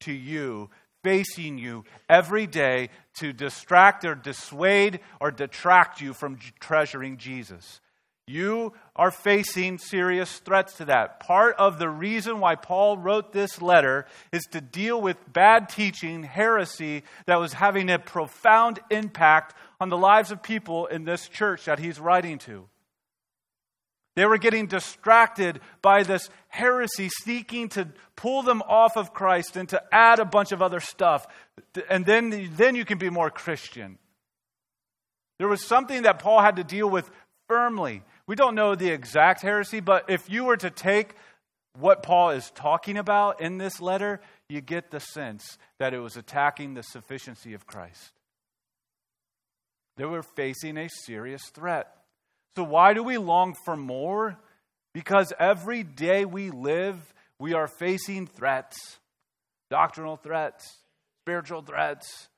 to 0.01 0.13
you 0.13 0.71
facing 1.03 1.59
you 1.59 1.85
every 2.09 2.47
day 2.47 2.91
to 3.15 3.33
distract 3.33 4.05
or 4.05 4.15
dissuade 4.15 5.01
or 5.21 5.31
detract 5.31 6.01
you 6.01 6.13
from 6.15 6.39
treasuring 6.61 7.17
Jesus. 7.17 7.81
You 8.27 8.75
are 8.95 9.11
facing 9.11 9.79
serious 9.79 10.39
threats 10.39 10.75
to 10.75 10.85
that. 10.85 11.19
Part 11.19 11.57
of 11.57 11.81
the 11.81 11.89
reason 11.89 12.39
why 12.39 12.55
Paul 12.55 12.97
wrote 12.97 13.33
this 13.33 13.61
letter 13.61 14.07
is 14.31 14.45
to 14.53 14.61
deal 14.61 15.01
with 15.01 15.17
bad 15.33 15.69
teaching, 15.69 16.23
heresy 16.23 17.03
that 17.27 17.41
was 17.41 17.55
having 17.55 17.91
a 17.91 17.99
profound 17.99 18.79
impact 18.89 19.57
on 19.81 19.89
the 19.89 19.99
lives 19.99 20.31
of 20.31 20.45
people 20.45 20.87
in 20.87 21.05
this 21.05 21.29
church 21.29 21.65
that 21.65 21.81
he's 21.81 21.99
writing 21.99 22.39
to. 22.39 22.69
They 24.17 24.27
were 24.27 24.39
getting 24.39 24.67
distracted 24.67 25.61
by 25.83 26.03
this 26.03 26.29
heresy, 26.49 27.09
seeking 27.23 27.69
to 27.71 27.89
pull 28.17 28.43
them 28.43 28.63
off 28.63 28.97
of 28.97 29.15
Christ 29.15 29.57
and 29.57 29.69
to 29.69 29.83
add 29.93 30.19
a 30.19 30.25
bunch 30.25 30.53
of 30.53 30.63
other 30.63 30.81
stuff. 30.81 31.27
And 31.89 32.05
then, 32.05 32.51
then 32.57 32.75
you 32.75 32.85
can 32.85 32.99
be 32.99 33.09
more 33.09 33.31
Christian. 33.31 33.99
There 35.39 35.49
was 35.49 35.65
something 35.65 36.03
that 36.03 36.19
Paul 36.19 36.41
had 36.41 36.57
to 36.57 36.65
deal 36.65 36.91
with 36.91 37.11
firmly. 37.49 38.03
We 38.27 38.37
don't 38.37 38.55
know 38.55 38.75
the 38.75 38.91
exact 38.91 39.43
heresy, 39.43 39.81
but 39.81 40.11
if 40.11 40.29
you 40.29 40.45
were 40.45 40.57
to 40.59 40.71
take 40.71 41.15
what 41.79 42.03
Paul 42.03 42.31
is 42.31 42.51
talking 42.51 42.99
about 42.99 43.41
in 43.41 43.59
this 43.59 43.81
letter, 43.81 44.21
you 44.49 44.61
get 44.61 44.91
the 44.91 45.01
sense 45.01 45.57
that 45.79 45.95
it 45.95 46.01
was 46.01 46.17
attacking 46.17 46.75
the 46.75 46.83
sufficiency 46.83 47.55
of 47.55 47.67
Christ. 47.67 48.13
They 49.97 50.05
were 50.05 50.23
facing 50.23 50.77
a 50.77 50.89
serious 51.05 51.43
threat. 51.55 51.95
So, 52.57 52.65
why 52.65 52.95
do 52.95 53.03
we 53.03 53.19
long 53.19 53.55
for 53.65 53.77
more? 53.77 54.39
Because 54.93 55.33
every 55.39 55.83
day 55.83 56.25
we 56.25 56.51
live, 56.51 57.15
we 57.39 57.55
are 57.55 57.69
facing 57.69 58.27
threats 58.27 58.99
doctrinal 59.71 60.17
threats, 60.17 60.79
spiritual 61.23 61.63
threats, 61.63 62.29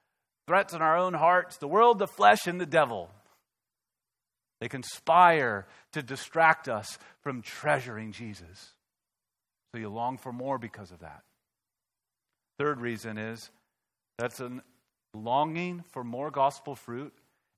threats 0.47 0.75
in 0.75 0.83
our 0.83 0.99
own 0.99 1.15
hearts, 1.15 1.57
the 1.57 1.67
world, 1.67 1.99
the 1.99 2.07
flesh, 2.07 2.47
and 2.47 2.61
the 2.61 2.67
devil. 2.67 3.11
They 4.61 4.69
conspire 4.69 5.67
to 5.93 6.03
distract 6.03 6.69
us 6.69 6.99
from 7.23 7.43
treasuring 7.43 8.13
Jesus. 8.13 8.75
So 9.73 9.81
you 9.81 9.89
long 9.89 10.19
for 10.19 10.33
more 10.33 10.59
because 10.59 10.91
of 10.91 11.01
that. 11.01 11.23
Third 12.59 12.81
reason 12.81 13.19
is 13.19 13.51
that's 14.19 14.41
a 14.41 14.63
longing 15.15 15.83
for 15.91 16.05
more 16.05 16.31
gospel 16.31 16.77
fruit 16.77 17.13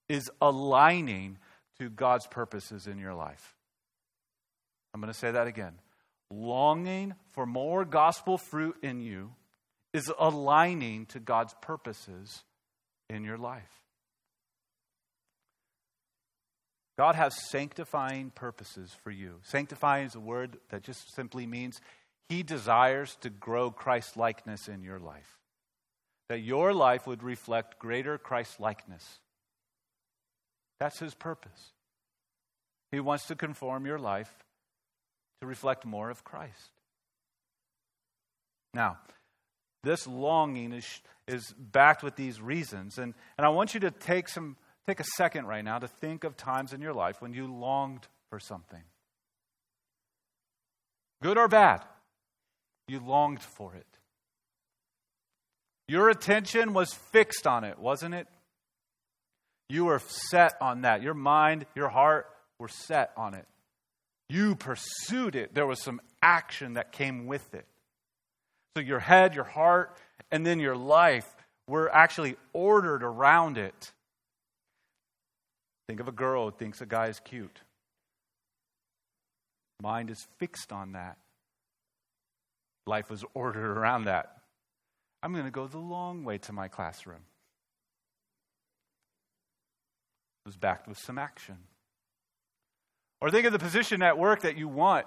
is 0.09 0.31
aligning 0.41 1.39
to 1.79 1.91
God's 1.91 2.27
purposes 2.27 2.87
in 2.87 2.99
your 2.99 3.15
life. 3.15 3.55
I'm 4.93 5.01
going 5.01 5.13
to 5.13 5.19
say 5.19 5.31
that 5.31 5.47
again. 5.47 5.75
Longing 6.31 7.15
for 7.33 7.47
more 7.47 7.85
gospel 7.85 8.39
fruit 8.39 8.77
in 8.83 9.01
you 9.01 9.33
is 9.93 10.11
aligning 10.19 11.07
to 11.07 11.21
God's 11.21 11.55
purposes 11.61 12.43
in 13.09 13.25
your 13.25 13.39
life. 13.39 13.71
God 16.97 17.17
has 17.17 17.35
sanctifying 17.51 18.31
purposes 18.31 18.95
for 19.03 19.11
you. 19.11 19.41
Sanctifying 19.43 20.07
is 20.07 20.15
a 20.15 20.21
word 20.21 20.59
that 20.71 20.83
just 20.83 21.15
simply 21.15 21.47
means 21.47 21.81
He 22.29 22.43
desires 22.43 23.17
to 23.23 23.31
grow 23.31 23.71
Christ 23.71 24.17
likeness 24.17 24.69
in 24.69 24.83
your 24.83 25.01
life. 25.01 25.39
That 26.29 26.41
your 26.41 26.73
life 26.73 27.07
would 27.07 27.23
reflect 27.23 27.79
greater 27.79 28.17
Christ 28.17 28.61
likeness. 28.61 29.19
That's 30.81 30.99
his 30.99 31.15
purpose. 31.15 31.73
He 32.91 33.01
wants 33.01 33.27
to 33.27 33.35
conform 33.35 33.87
your 33.87 33.99
life 33.99 34.33
to 35.41 35.47
reflect 35.47 35.85
more 35.85 36.11
of 36.11 36.25
Christ. 36.25 36.71
Now, 38.73 38.99
this 39.83 40.07
longing 40.07 40.73
is, 40.73 41.01
is 41.29 41.55
backed 41.59 42.03
with 42.03 42.17
these 42.17 42.41
reasons. 42.41 42.99
And, 42.99 43.15
and 43.39 43.47
I 43.47 43.51
want 43.51 43.75
you 43.75 43.81
to 43.81 43.91
take, 43.91 44.29
some, 44.29 44.57
take 44.87 45.01
a 45.01 45.05
second 45.17 45.47
right 45.47 45.65
now 45.65 45.79
to 45.79 45.89
think 45.89 46.25
of 46.25 46.37
times 46.37 46.73
in 46.73 46.81
your 46.81 46.95
life 46.95 47.21
when 47.21 47.33
you 47.33 47.47
longed 47.47 48.07
for 48.31 48.41
something. 48.41 48.83
Good 51.23 51.39
or 51.39 51.49
bad, 51.49 51.85
you 52.89 53.01
longed 53.01 53.41
for 53.41 53.75
it. 53.75 53.87
Your 55.87 56.09
attention 56.09 56.73
was 56.73 56.93
fixed 56.93 57.47
on 57.47 57.65
it, 57.65 57.79
wasn't 57.79 58.15
it? 58.15 58.27
You 59.69 59.87
were 59.87 60.01
set 60.31 60.57
on 60.61 60.83
that. 60.83 61.03
Your 61.03 61.15
mind, 61.15 61.67
your 61.75 61.89
heart 61.89 62.27
were 62.59 62.69
set 62.69 63.13
on 63.17 63.35
it. 63.35 63.47
You 64.29 64.57
pursued 64.57 65.37
it. 65.37 65.55
There 65.55 65.67
was 65.67 65.83
some 65.83 66.01
action 66.23 66.75
that 66.75 66.93
came 66.93 67.27
with 67.27 67.55
it. 67.55 67.67
So 68.77 68.83
your 68.83 69.01
head, 69.01 69.35
your 69.35 69.45
heart, 69.45 69.97
and 70.31 70.45
then 70.45 70.59
your 70.59 70.77
life 70.77 71.29
were 71.69 71.95
actually 71.95 72.37
ordered 72.53 73.03
around 73.03 73.59
it. 73.59 73.93
Think 75.89 76.01
of 76.01 76.09
a 76.09 76.13
girl 76.13 76.47
who 76.47 76.57
thinks 76.57 76.81
a 76.81 76.87
guy 76.87 77.07
is 77.07 77.21
cute. 77.21 77.61
Mind 79.83 80.11
is 80.11 80.27
fixed 80.39 80.73
on 80.73 80.93
that. 80.93 81.19
Life 82.87 83.11
was 83.11 83.25
ordered 83.35 83.79
around 83.79 84.05
that. 84.05 84.39
I'm 85.23 85.33
going 85.33 85.45
to 85.45 85.51
go 85.51 85.67
the 85.67 85.79
long 85.79 86.25
way 86.25 86.39
to 86.39 86.53
my 86.53 86.69
classroom. 86.69 87.21
Was 90.45 90.57
backed 90.57 90.89
with 90.89 90.99
some 90.99 91.19
action. 91.19 91.57
Or 93.21 93.31
think 93.31 93.47
of 93.47 93.53
the 93.53 93.59
position 93.59 94.03
at 94.03 94.19
work 94.19 94.43
that 94.43 94.59
you 94.59 94.69
want. 94.69 95.07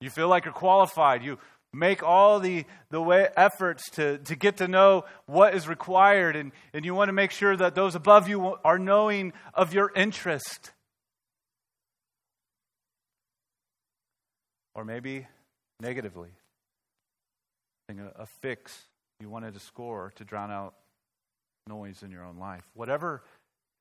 You 0.00 0.08
feel 0.08 0.28
like 0.28 0.46
you're 0.46 0.54
qualified. 0.54 1.22
You 1.22 1.38
make 1.72 2.02
all 2.02 2.40
the, 2.40 2.64
the 2.90 3.00
way, 3.00 3.28
efforts 3.36 3.90
to, 3.90 4.18
to 4.18 4.34
get 4.34 4.56
to 4.56 4.68
know 4.68 5.04
what 5.26 5.54
is 5.54 5.68
required, 5.68 6.36
and, 6.36 6.52
and 6.72 6.84
you 6.84 6.94
want 6.94 7.08
to 7.08 7.12
make 7.12 7.30
sure 7.30 7.56
that 7.56 7.74
those 7.74 7.94
above 7.94 8.28
you 8.28 8.56
are 8.64 8.78
knowing 8.78 9.32
of 9.52 9.74
your 9.74 9.92
interest. 9.94 10.72
Or 14.74 14.84
maybe 14.84 15.26
negatively. 15.80 16.30
A, 17.90 18.22
a 18.22 18.26
fix 18.40 18.86
you 19.20 19.28
wanted 19.28 19.52
to 19.54 19.60
score 19.60 20.12
to 20.16 20.24
drown 20.24 20.50
out 20.50 20.74
noise 21.68 22.02
in 22.02 22.10
your 22.10 22.24
own 22.24 22.38
life. 22.38 22.64
Whatever 22.74 23.22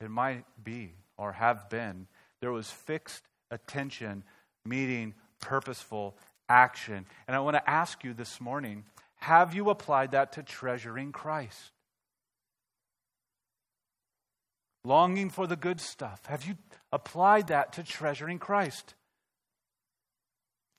it 0.02 0.10
might 0.10 0.46
be 0.64 0.94
or 1.18 1.34
have 1.34 1.70
been 1.70 2.08
There 2.42 2.52
was 2.52 2.70
fixed 2.70 3.24
attention 3.52 4.24
meeting 4.66 5.14
purposeful 5.42 6.16
action. 6.48 7.06
And 7.28 7.36
I 7.36 7.40
want 7.40 7.56
to 7.56 7.70
ask 7.70 8.04
you 8.04 8.14
this 8.14 8.40
morning 8.40 8.86
have 9.18 9.54
you 9.54 9.70
applied 9.70 10.12
that 10.12 10.32
to 10.34 10.44
treasuring 10.44 11.12
Christ? 11.12 11.72
Longing 14.86 15.30
for 15.30 15.46
the 15.46 15.58
good 15.58 15.82
stuff. 15.82 16.26
Have 16.28 16.46
you 16.46 16.56
applied 16.94 17.48
that 17.48 17.74
to 17.74 17.84
treasuring 17.84 18.40
Christ? 18.40 18.94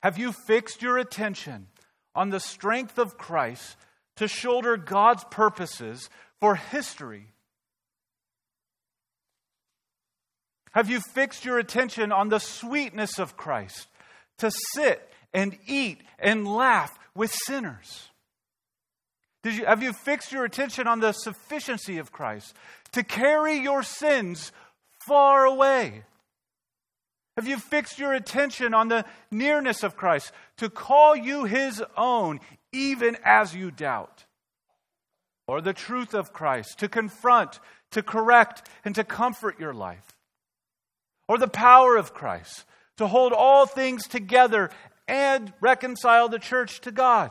Have 0.03 0.17
you 0.17 0.33
fixed 0.33 0.81
your 0.81 0.97
attention 0.97 1.67
on 2.15 2.31
the 2.31 2.41
strength 2.41 2.99
of 2.99 3.19
Christ 3.19 3.77
to 4.17 4.27
shoulder 4.27 4.79
God's 4.79 5.25
purposes 5.25 6.09
for 6.41 6.55
history? 6.55 7.27
Have 10.73 10.89
you 10.89 11.00
fixed 11.00 11.45
your 11.45 11.59
attention 11.59 12.12
on 12.12 12.29
the 12.29 12.39
sweetness 12.39 13.19
of 13.19 13.37
Christ 13.37 13.89
to 14.39 14.50
sit 14.75 15.09
and 15.35 15.59
eat 15.67 16.00
and 16.19 16.47
laugh 16.47 16.97
with 17.15 17.33
sinners? 17.47 18.09
Did 19.43 19.57
you, 19.57 19.65
have 19.65 19.83
you 19.83 19.93
fixed 19.93 20.33
your 20.33 20.45
attention 20.45 20.87
on 20.87 21.00
the 21.00 21.12
sufficiency 21.12 21.99
of 21.99 22.12
Christ 22.12 22.55
to 22.93 23.03
carry 23.03 23.57
your 23.57 23.83
sins 23.83 24.53
far 25.07 25.45
away? 25.45 26.05
Have 27.37 27.49
you 27.49 27.59
fixed 27.59 27.99
your 27.99 28.12
attention 28.12 28.75
on 28.75 28.89
the 28.89 29.05
nearness 29.31 29.83
of 29.83 29.97
Christ 29.97 30.31
to 30.59 30.69
call 30.69 31.17
you 31.17 31.45
his 31.45 31.83
own 31.97 32.41
even 32.73 33.17
as 33.25 33.55
you 33.55 33.71
doubt? 33.71 34.27
Or 35.49 35.61
the 35.61 35.73
truth 35.73 36.15
of 36.15 36.33
Christ 36.33 36.79
to 36.81 36.89
confront, 36.89 37.59
to 37.93 38.03
correct, 38.03 38.69
and 38.85 38.95
to 38.95 39.05
comfort 39.05 39.59
your 39.59 39.73
life? 39.73 40.05
Or 41.30 41.38
the 41.38 41.46
power 41.46 41.96
of 41.96 42.12
Christ 42.12 42.64
to 42.96 43.06
hold 43.06 43.32
all 43.32 43.64
things 43.64 44.08
together 44.08 44.68
and 45.06 45.52
reconcile 45.60 46.28
the 46.28 46.40
church 46.40 46.80
to 46.80 46.90
God? 46.90 47.30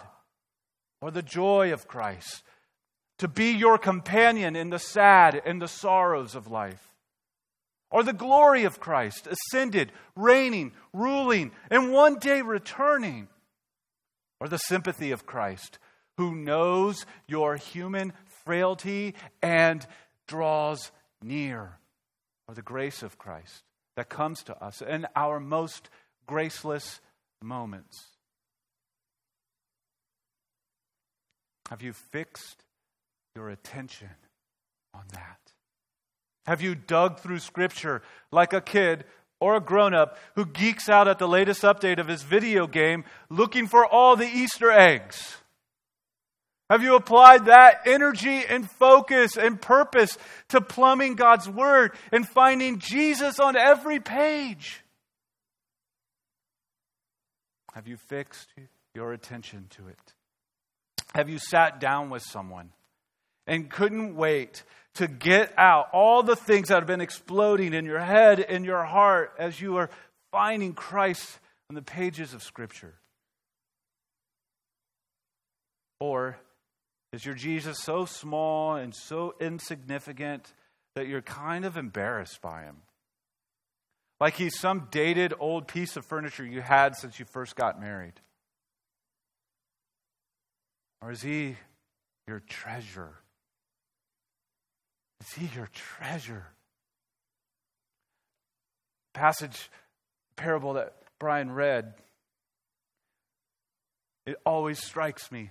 Or 1.01 1.11
the 1.11 1.21
joy 1.21 1.73
of 1.73 1.85
Christ 1.85 2.43
to 3.17 3.27
be 3.27 3.51
your 3.51 3.77
companion 3.77 4.55
in 4.55 4.69
the 4.69 4.79
sad 4.79 5.41
and 5.45 5.61
the 5.61 5.67
sorrows 5.67 6.33
of 6.33 6.49
life? 6.49 6.93
Or 7.91 8.03
the 8.03 8.13
glory 8.13 8.63
of 8.63 8.79
Christ, 8.79 9.27
ascended, 9.27 9.91
reigning, 10.15 10.71
ruling, 10.93 11.51
and 11.69 11.91
one 11.91 12.19
day 12.19 12.41
returning? 12.41 13.27
Or 14.39 14.47
the 14.47 14.59
sympathy 14.59 15.11
of 15.11 15.25
Christ, 15.25 15.77
who 16.15 16.33
knows 16.33 17.05
your 17.27 17.57
human 17.57 18.13
frailty 18.45 19.15
and 19.41 19.85
draws 20.25 20.89
near? 21.21 21.79
Or 22.47 22.55
the 22.55 22.61
grace 22.61 23.03
of 23.03 23.17
Christ 23.17 23.65
that 23.99 24.07
comes 24.07 24.43
to 24.43 24.55
us 24.63 24.81
in 24.81 25.05
our 25.13 25.41
most 25.41 25.89
graceless 26.25 27.01
moments? 27.41 28.01
Have 31.69 31.81
you 31.81 31.91
fixed 31.91 32.63
your 33.35 33.49
attention 33.49 34.07
on 34.93 35.03
that? 35.11 35.39
Have 36.45 36.61
you 36.61 36.75
dug 36.75 37.19
through 37.19 37.39
Scripture 37.39 38.01
like 38.31 38.53
a 38.53 38.61
kid 38.61 39.03
or 39.41 39.57
a 39.57 39.59
grown 39.59 39.93
up 39.93 40.17
who 40.35 40.45
geeks 40.45 40.87
out 40.87 41.09
at 41.09 41.19
the 41.19 41.27
latest 41.27 41.63
update 41.63 41.99
of 41.99 42.07
his 42.07 42.23
video 42.23 42.67
game 42.67 43.03
looking 43.29 43.67
for 43.67 43.85
all 43.85 44.15
the 44.15 44.31
Easter 44.33 44.71
eggs? 44.71 45.35
Have 46.69 46.83
you 46.83 46.95
applied 46.95 47.45
that 47.45 47.81
energy 47.87 48.43
and 48.47 48.69
focus 48.69 49.37
and 49.37 49.59
purpose 49.59 50.17
to 50.49 50.61
plumbing 50.61 51.15
God's 51.15 51.49
Word 51.49 51.93
and 52.11 52.27
finding 52.27 52.77
Jesus 52.77 53.39
on 53.39 53.57
every 53.57 53.99
page? 53.99 54.83
Have 57.73 57.87
you 57.87 57.97
fixed 57.97 58.49
your 58.93 59.13
attention 59.13 59.65
to 59.71 59.87
it? 59.87 60.13
Have 61.15 61.27
you 61.27 61.39
sat 61.39 61.79
down 61.79 62.11
with 62.11 62.21
someone 62.21 62.69
and 63.47 63.67
couldn't 63.67 64.15
wait 64.15 64.63
to 64.95 65.07
get 65.07 65.51
out 65.57 65.89
all 65.91 66.21
the 66.21 66.35
things 66.35 66.67
that 66.67 66.75
have 66.75 66.87
been 66.87 67.01
exploding 67.01 67.73
in 67.73 67.85
your 67.85 67.99
head, 67.99 68.39
and 68.39 68.63
your 68.63 68.83
heart, 68.83 69.33
as 69.39 69.59
you 69.59 69.77
are 69.77 69.89
finding 70.31 70.73
Christ 70.73 71.39
on 71.69 71.75
the 71.75 71.81
pages 71.81 72.33
of 72.35 72.43
Scripture? 72.43 72.93
Or 75.99 76.37
is 77.11 77.25
your 77.25 77.35
Jesus 77.35 77.79
so 77.79 78.05
small 78.05 78.75
and 78.75 78.93
so 78.93 79.33
insignificant 79.39 80.53
that 80.95 81.07
you're 81.07 81.21
kind 81.21 81.65
of 81.65 81.77
embarrassed 81.77 82.41
by 82.41 82.63
him? 82.63 82.77
Like 84.19 84.35
he's 84.35 84.59
some 84.59 84.89
dated 84.91 85.33
old 85.39 85.67
piece 85.67 85.95
of 85.95 86.05
furniture 86.05 86.45
you 86.45 86.61
had 86.61 86.95
since 86.95 87.19
you 87.19 87.25
first 87.25 87.55
got 87.55 87.79
married? 87.79 88.13
Or 91.01 91.11
is 91.11 91.21
he 91.21 91.55
your 92.27 92.41
treasure? 92.41 93.15
Is 95.21 95.33
he 95.33 95.49
your 95.55 95.69
treasure? 95.73 96.47
Passage, 99.13 99.69
parable 100.35 100.73
that 100.73 100.93
Brian 101.17 101.51
read, 101.51 101.93
it 104.25 104.37
always 104.45 104.83
strikes 104.83 105.31
me 105.31 105.49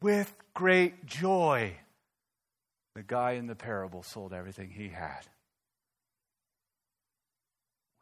with 0.00 0.32
great 0.54 1.06
joy. 1.06 1.76
The 2.94 3.02
guy 3.02 3.32
in 3.32 3.46
the 3.46 3.54
parable 3.54 4.02
sold 4.02 4.32
everything 4.32 4.70
he 4.70 4.88
had. 4.88 5.26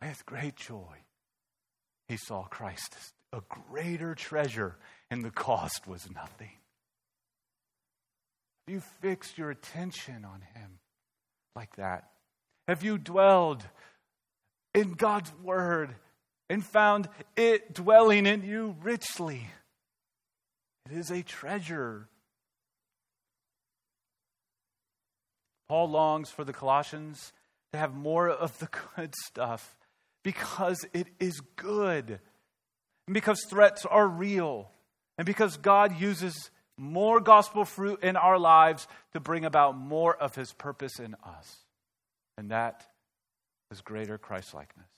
With 0.00 0.24
great 0.26 0.56
joy, 0.56 0.96
he 2.08 2.16
saw 2.16 2.44
Christ 2.44 2.94
as 2.96 3.12
a 3.32 3.42
greater 3.48 4.14
treasure, 4.14 4.76
and 5.10 5.24
the 5.24 5.30
cost 5.30 5.86
was 5.86 6.08
nothing. 6.14 6.52
Have 8.66 8.74
you 8.74 8.82
fixed 9.00 9.38
your 9.38 9.50
attention 9.50 10.24
on 10.24 10.40
him 10.54 10.78
like 11.54 11.76
that? 11.76 12.10
Have 12.68 12.82
you 12.82 12.98
dwelled 12.98 13.64
in 14.74 14.92
God's 14.92 15.32
Word 15.42 15.94
and 16.50 16.64
found 16.64 17.08
it 17.36 17.74
dwelling 17.74 18.26
in 18.26 18.44
you 18.44 18.76
richly? 18.82 19.48
It 20.90 20.96
is 20.96 21.10
a 21.10 21.22
treasure. 21.22 22.08
Paul 25.68 25.90
longs 25.90 26.30
for 26.30 26.44
the 26.44 26.52
Colossians 26.52 27.32
to 27.72 27.78
have 27.78 27.94
more 27.94 28.28
of 28.28 28.58
the 28.58 28.68
good 28.96 29.14
stuff 29.24 29.76
because 30.22 30.84
it 30.92 31.06
is 31.20 31.40
good, 31.54 32.18
and 33.06 33.14
because 33.14 33.44
threats 33.48 33.84
are 33.84 34.08
real, 34.08 34.70
and 35.18 35.24
because 35.24 35.56
God 35.56 36.00
uses 36.00 36.50
more 36.76 37.20
gospel 37.20 37.64
fruit 37.64 38.02
in 38.02 38.16
our 38.16 38.38
lives 38.38 38.88
to 39.12 39.20
bring 39.20 39.44
about 39.44 39.76
more 39.76 40.16
of 40.16 40.34
his 40.34 40.52
purpose 40.52 40.98
in 40.98 41.14
us. 41.24 41.58
And 42.36 42.50
that 42.50 42.84
is 43.70 43.80
greater 43.80 44.18
Christlikeness. 44.18 44.90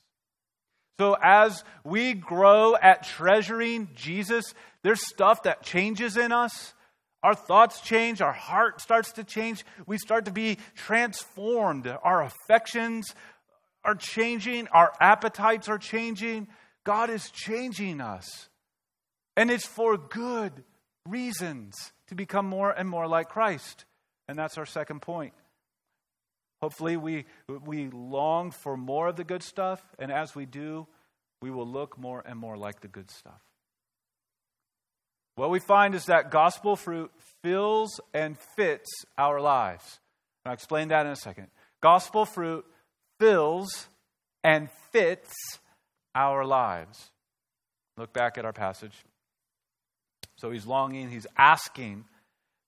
So, 0.99 1.17
as 1.23 1.63
we 1.85 2.13
grow 2.15 2.75
at 2.75 3.05
treasuring 3.05 3.89
Jesus, 3.95 4.53
there's 4.83 5.07
stuff 5.07 5.45
that 5.45 5.63
changes 5.63 6.17
in 6.17 6.33
us. 6.33 6.75
Our 7.23 7.35
thoughts 7.35 7.81
change, 7.81 8.21
our 8.21 8.33
heart 8.33 8.81
starts 8.81 9.13
to 9.13 9.25
change. 9.25 9.65
We 9.87 9.99
start 9.99 10.25
to 10.25 10.33
be 10.33 10.59
transformed. 10.75 11.87
Our 11.87 12.23
affections 12.23 13.15
are 13.85 13.95
changing, 13.95 14.69
our 14.69 14.93
appetites 15.01 15.69
are 15.69 15.79
changing. 15.79 16.49
God 16.85 17.11
is 17.11 17.31
changing 17.31 18.01
us. 18.01 18.49
And 19.37 19.51
it's 19.51 19.67
for 19.67 19.99
good 19.99 20.65
reasons 21.07 21.75
to 22.09 22.15
become 22.15 22.47
more 22.47 22.71
and 22.71 22.89
more 22.89 23.07
like 23.07 23.29
Christ. 23.29 23.85
And 24.27 24.39
that's 24.39 24.59
our 24.59 24.67
second 24.67 25.03
point. 25.03 25.35
Hopefully, 26.63 26.97
we, 26.97 27.25
we 27.49 27.89
long 27.89 28.51
for 28.51 28.77
more 28.77 29.09
of 29.09 29.17
the 29.17 29.25
good 29.25 29.43
stuff, 29.43 29.83
and 29.99 30.11
as 30.11 30.35
we 30.35 30.45
do, 30.45 30.87
we 31.41 31.51
will 31.51 31.67
look 31.67 31.97
more 31.99 32.23
and 32.27 32.39
more 32.39 32.57
like 32.57 32.81
the 32.81 32.89
good 32.89 33.11
stuff. 33.11 33.41
What 35.37 35.51
we 35.51 35.61
find 35.61 35.95
is 35.95 36.07
that 36.07 36.33
gospel 36.33 36.75
fruit 36.75 37.13
fills 37.45 38.01
and 38.13 38.37
fits 38.57 38.91
our 39.17 39.41
lives. 39.41 40.01
I'll 40.45 40.53
explain 40.53 40.89
that 40.89 41.07
in 41.07 41.13
a 41.13 41.17
second. 41.17 41.47
Gospel 41.81 42.25
fruit 42.25 42.67
fills 43.21 43.89
and 44.43 44.69
fits 44.91 45.33
our 46.15 46.45
lives. 46.45 47.13
Look 47.97 48.13
back 48.13 48.37
at 48.37 48.45
our 48.45 48.53
passage. 48.53 48.95
So 50.39 50.51
he's 50.51 50.67
longing, 50.67 51.11
he's 51.11 51.27
asking 51.37 52.05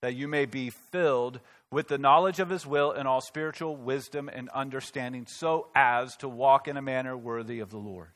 that 0.03 0.15
you 0.15 0.29
may 0.29 0.47
be 0.47 0.71
filled 0.71 1.41
with 1.71 1.89
the 1.89 1.99
knowledge 1.99 2.41
of 2.41 2.51
his 2.51 2.67
will 2.67 2.93
and 2.93 3.07
all 3.07 3.21
spiritual 3.21 3.77
wisdom 3.77 4.29
and 4.33 4.49
understanding, 4.51 5.27
so 5.29 5.69
as 5.75 6.17
to 6.17 6.29
walk 6.29 6.67
in 6.67 6.77
a 6.77 6.83
manner 6.83 7.17
worthy 7.17 7.61
of 7.61 7.71
the 7.71 7.79
Lord. 7.79 8.11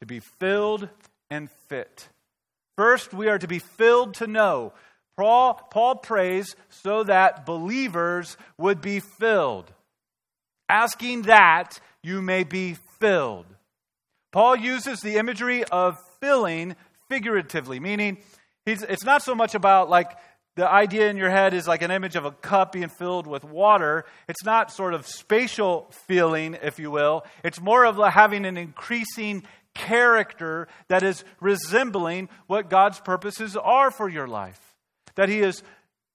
To 0.00 0.06
be 0.06 0.20
filled 0.20 0.88
and 1.28 1.50
fit. 1.68 2.08
First, 2.76 3.12
we 3.12 3.28
are 3.28 3.38
to 3.38 3.48
be 3.48 3.58
filled 3.58 4.14
to 4.14 4.28
know. 4.28 4.72
Paul, 5.16 5.54
Paul 5.72 5.96
prays 5.96 6.54
so 6.68 7.02
that 7.02 7.44
believers 7.44 8.36
would 8.56 8.80
be 8.80 9.00
filled. 9.00 9.72
asking 10.68 11.22
that 11.22 11.80
you 12.02 12.22
may 12.22 12.44
be 12.44 12.76
filled. 13.00 13.46
Paul 14.32 14.56
uses 14.56 15.00
the 15.00 15.16
imagery 15.16 15.64
of 15.64 15.96
filling 16.20 16.76
figuratively, 17.08 17.80
meaning 17.80 18.18
it's 18.66 19.04
not 19.04 19.22
so 19.22 19.34
much 19.34 19.54
about 19.54 19.88
like 19.88 20.10
the 20.58 20.68
idea 20.68 21.08
in 21.08 21.16
your 21.16 21.30
head 21.30 21.54
is 21.54 21.68
like 21.68 21.82
an 21.82 21.92
image 21.92 22.16
of 22.16 22.24
a 22.24 22.32
cup 22.32 22.72
being 22.72 22.88
filled 22.88 23.28
with 23.28 23.44
water. 23.44 24.04
It's 24.28 24.44
not 24.44 24.72
sort 24.72 24.92
of 24.92 25.06
spatial 25.06 25.88
feeling, 26.08 26.58
if 26.60 26.80
you 26.80 26.90
will. 26.90 27.24
It's 27.44 27.60
more 27.60 27.86
of 27.86 27.96
having 28.12 28.44
an 28.44 28.56
increasing 28.56 29.44
character 29.72 30.66
that 30.88 31.04
is 31.04 31.22
resembling 31.38 32.28
what 32.48 32.68
God's 32.68 32.98
purposes 32.98 33.56
are 33.56 33.92
for 33.92 34.08
your 34.08 34.26
life. 34.26 34.60
That 35.14 35.28
He 35.28 35.38
is 35.38 35.62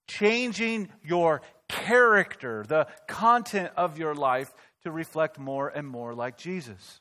changing 0.08 0.90
your 1.02 1.40
character, 1.68 2.66
the 2.68 2.86
content 3.08 3.70
of 3.78 3.96
your 3.96 4.14
life, 4.14 4.52
to 4.82 4.90
reflect 4.90 5.38
more 5.38 5.70
and 5.70 5.88
more 5.88 6.14
like 6.14 6.36
Jesus. 6.36 7.00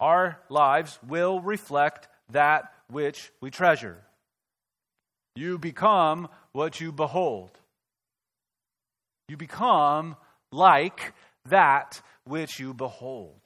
Our 0.00 0.40
lives 0.48 0.98
will 1.06 1.42
reflect 1.42 2.08
that 2.30 2.72
which 2.88 3.30
we 3.42 3.50
treasure. 3.50 4.02
You 5.40 5.56
become 5.56 6.28
what 6.52 6.82
you 6.82 6.92
behold. 6.92 7.58
You 9.26 9.38
become 9.38 10.16
like 10.52 11.14
that 11.48 12.02
which 12.24 12.60
you 12.60 12.74
behold. 12.74 13.40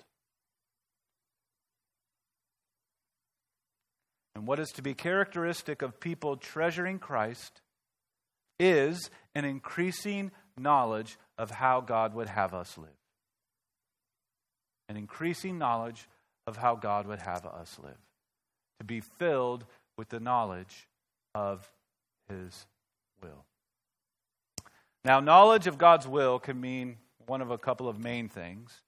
And 4.34 4.44
what 4.44 4.58
is 4.58 4.70
to 4.70 4.82
be 4.82 4.94
characteristic 4.94 5.82
of 5.82 6.00
people 6.00 6.36
treasuring 6.36 6.98
Christ 6.98 7.60
is 8.58 9.08
an 9.36 9.44
increasing 9.44 10.32
knowledge 10.58 11.16
of 11.38 11.52
how 11.52 11.80
God 11.80 12.12
would 12.12 12.28
have 12.28 12.54
us 12.54 12.76
live. 12.76 12.88
An 14.88 14.96
increasing 14.96 15.58
knowledge 15.58 16.08
of 16.48 16.56
how 16.56 16.74
God 16.74 17.06
would 17.06 17.20
have 17.20 17.46
us 17.46 17.78
live. 17.80 18.02
To 18.80 18.84
be 18.84 18.98
filled 18.98 19.64
with 19.96 20.08
the 20.08 20.18
knowledge 20.18 20.88
of 21.36 21.70
His 22.28 22.66
will. 23.22 23.44
Now, 25.04 25.20
knowledge 25.20 25.66
of 25.66 25.78
God's 25.78 26.08
will 26.08 26.38
can 26.38 26.60
mean 26.60 26.96
one 27.26 27.42
of 27.42 27.50
a 27.50 27.58
couple 27.58 27.88
of 27.88 27.98
main 27.98 28.28
things. 28.28 28.80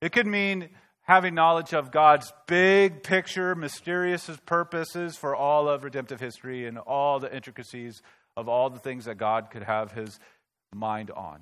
It 0.00 0.12
could 0.12 0.26
mean 0.26 0.70
having 1.02 1.34
knowledge 1.34 1.72
of 1.72 1.90
God's 1.90 2.32
big 2.46 3.02
picture, 3.02 3.54
mysterious 3.54 4.30
purposes 4.46 5.16
for 5.16 5.34
all 5.34 5.68
of 5.68 5.84
redemptive 5.84 6.20
history 6.20 6.66
and 6.66 6.78
all 6.78 7.20
the 7.20 7.34
intricacies 7.34 8.02
of 8.36 8.48
all 8.48 8.70
the 8.70 8.78
things 8.78 9.04
that 9.04 9.16
God 9.16 9.50
could 9.50 9.62
have 9.62 9.92
his 9.92 10.18
mind 10.74 11.10
on. 11.10 11.40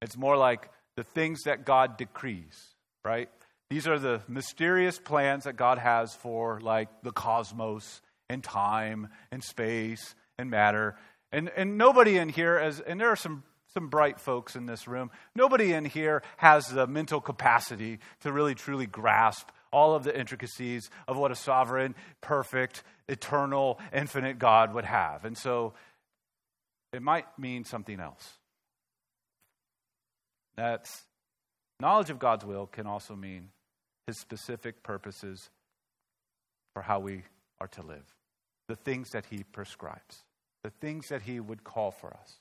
It's 0.00 0.16
more 0.16 0.36
like 0.36 0.70
the 0.96 1.02
things 1.02 1.42
that 1.44 1.64
God 1.64 1.96
decrees, 1.96 2.74
right? 3.04 3.28
These 3.70 3.88
are 3.88 3.98
the 3.98 4.22
mysterious 4.28 4.98
plans 4.98 5.44
that 5.44 5.56
God 5.56 5.78
has 5.78 6.14
for 6.14 6.60
like 6.60 6.88
the 7.02 7.12
cosmos 7.12 8.02
and 8.28 8.42
time 8.42 9.08
and 9.30 9.42
space 9.42 10.14
and 10.38 10.50
matter. 10.50 10.96
And, 11.32 11.50
and 11.56 11.78
nobody 11.78 12.16
in 12.16 12.28
here, 12.28 12.56
as, 12.56 12.80
and 12.80 13.00
there 13.00 13.08
are 13.08 13.16
some 13.16 13.44
some 13.74 13.88
bright 13.88 14.20
folks 14.20 14.54
in 14.54 14.66
this 14.66 14.86
room. 14.86 15.10
Nobody 15.34 15.72
in 15.72 15.84
here 15.84 16.22
has 16.36 16.68
the 16.68 16.86
mental 16.86 17.20
capacity 17.20 17.98
to 18.20 18.32
really 18.32 18.54
truly 18.54 18.86
grasp 18.86 19.48
all 19.72 19.96
of 19.96 20.04
the 20.04 20.16
intricacies 20.16 20.88
of 21.08 21.16
what 21.16 21.32
a 21.32 21.34
sovereign, 21.34 21.96
perfect, 22.20 22.84
eternal, 23.08 23.80
infinite 23.92 24.38
God 24.38 24.72
would 24.72 24.84
have. 24.84 25.24
And 25.24 25.36
so 25.36 25.74
it 26.92 27.02
might 27.02 27.26
mean 27.36 27.64
something 27.64 27.98
else. 27.98 28.34
That 30.56 30.88
knowledge 31.80 32.10
of 32.10 32.20
God's 32.20 32.44
will 32.44 32.66
can 32.68 32.86
also 32.86 33.16
mean 33.16 33.48
his 34.06 34.16
specific 34.16 34.84
purposes 34.84 35.50
for 36.72 36.82
how 36.82 37.00
we 37.00 37.22
are 37.60 37.66
to 37.68 37.82
live, 37.82 38.14
the 38.68 38.76
things 38.76 39.10
that 39.10 39.26
he 39.26 39.44
prescribes, 39.52 40.24
the 40.62 40.70
things 40.70 41.08
that 41.08 41.22
he 41.22 41.40
would 41.40 41.64
call 41.64 41.90
for 41.90 42.14
us. 42.14 42.38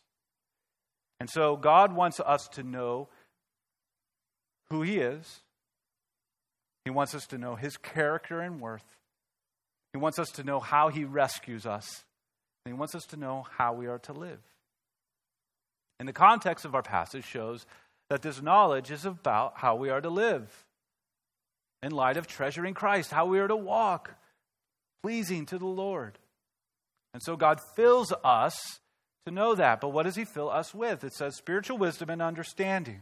And 1.20 1.30
so 1.30 1.56
God 1.56 1.96
wants 1.96 2.20
us 2.20 2.48
to 2.54 2.64
know 2.64 3.08
who 4.70 4.82
He 4.82 4.98
is. 4.98 5.42
He 6.84 6.92
wants 6.92 7.16
us 7.16 7.26
to 7.28 7.38
know 7.38 7.56
His 7.56 7.78
character 7.78 8.42
and 8.42 8.60
worth. 8.60 8.84
He 9.94 10.00
wants 10.00 10.20
us 10.20 10.30
to 10.32 10.44
know 10.44 10.60
how 10.60 10.90
He 10.90 11.06
rescues 11.06 11.66
us. 11.66 12.04
And 12.66 12.74
He 12.74 12.78
wants 12.78 12.96
us 12.96 13.04
to 13.06 13.18
know 13.18 13.46
how 13.58 13.74
we 13.74 13.88
are 13.88 14.00
to 14.00 14.14
live. 14.14 14.42
And 16.00 16.10
the 16.10 16.14
context 16.14 16.66
of 16.66 16.76
our 16.76 16.82
passage 16.82 17.26
shows 17.26 17.66
that 18.10 18.22
this 18.22 18.42
knowledge 18.42 18.92
is 18.92 19.06
about 19.06 19.54
how 19.58 19.76
we 19.76 19.90
are 19.90 20.02
to 20.02 20.10
live 20.10 20.66
in 21.82 21.92
light 21.92 22.18
of 22.18 22.28
treasuring 22.28 22.74
Christ, 22.74 23.12
how 23.12 23.28
we 23.28 23.40
are 23.40 23.48
to 23.48 23.56
walk 23.56 24.16
pleasing 25.04 25.46
to 25.48 25.60
the 25.60 25.66
Lord. 25.66 26.18
And 27.14 27.22
so 27.22 27.36
God 27.36 27.60
fills 27.76 28.12
us 28.24 28.80
to 29.26 29.32
know 29.32 29.54
that. 29.54 29.82
But 29.82 29.90
what 29.90 30.04
does 30.04 30.16
he 30.16 30.26
fill 30.26 30.50
us 30.50 30.74
with? 30.74 31.04
It 31.04 31.14
says 31.14 31.36
spiritual 31.36 31.78
wisdom 31.78 32.10
and 32.10 32.22
understanding. 32.22 33.02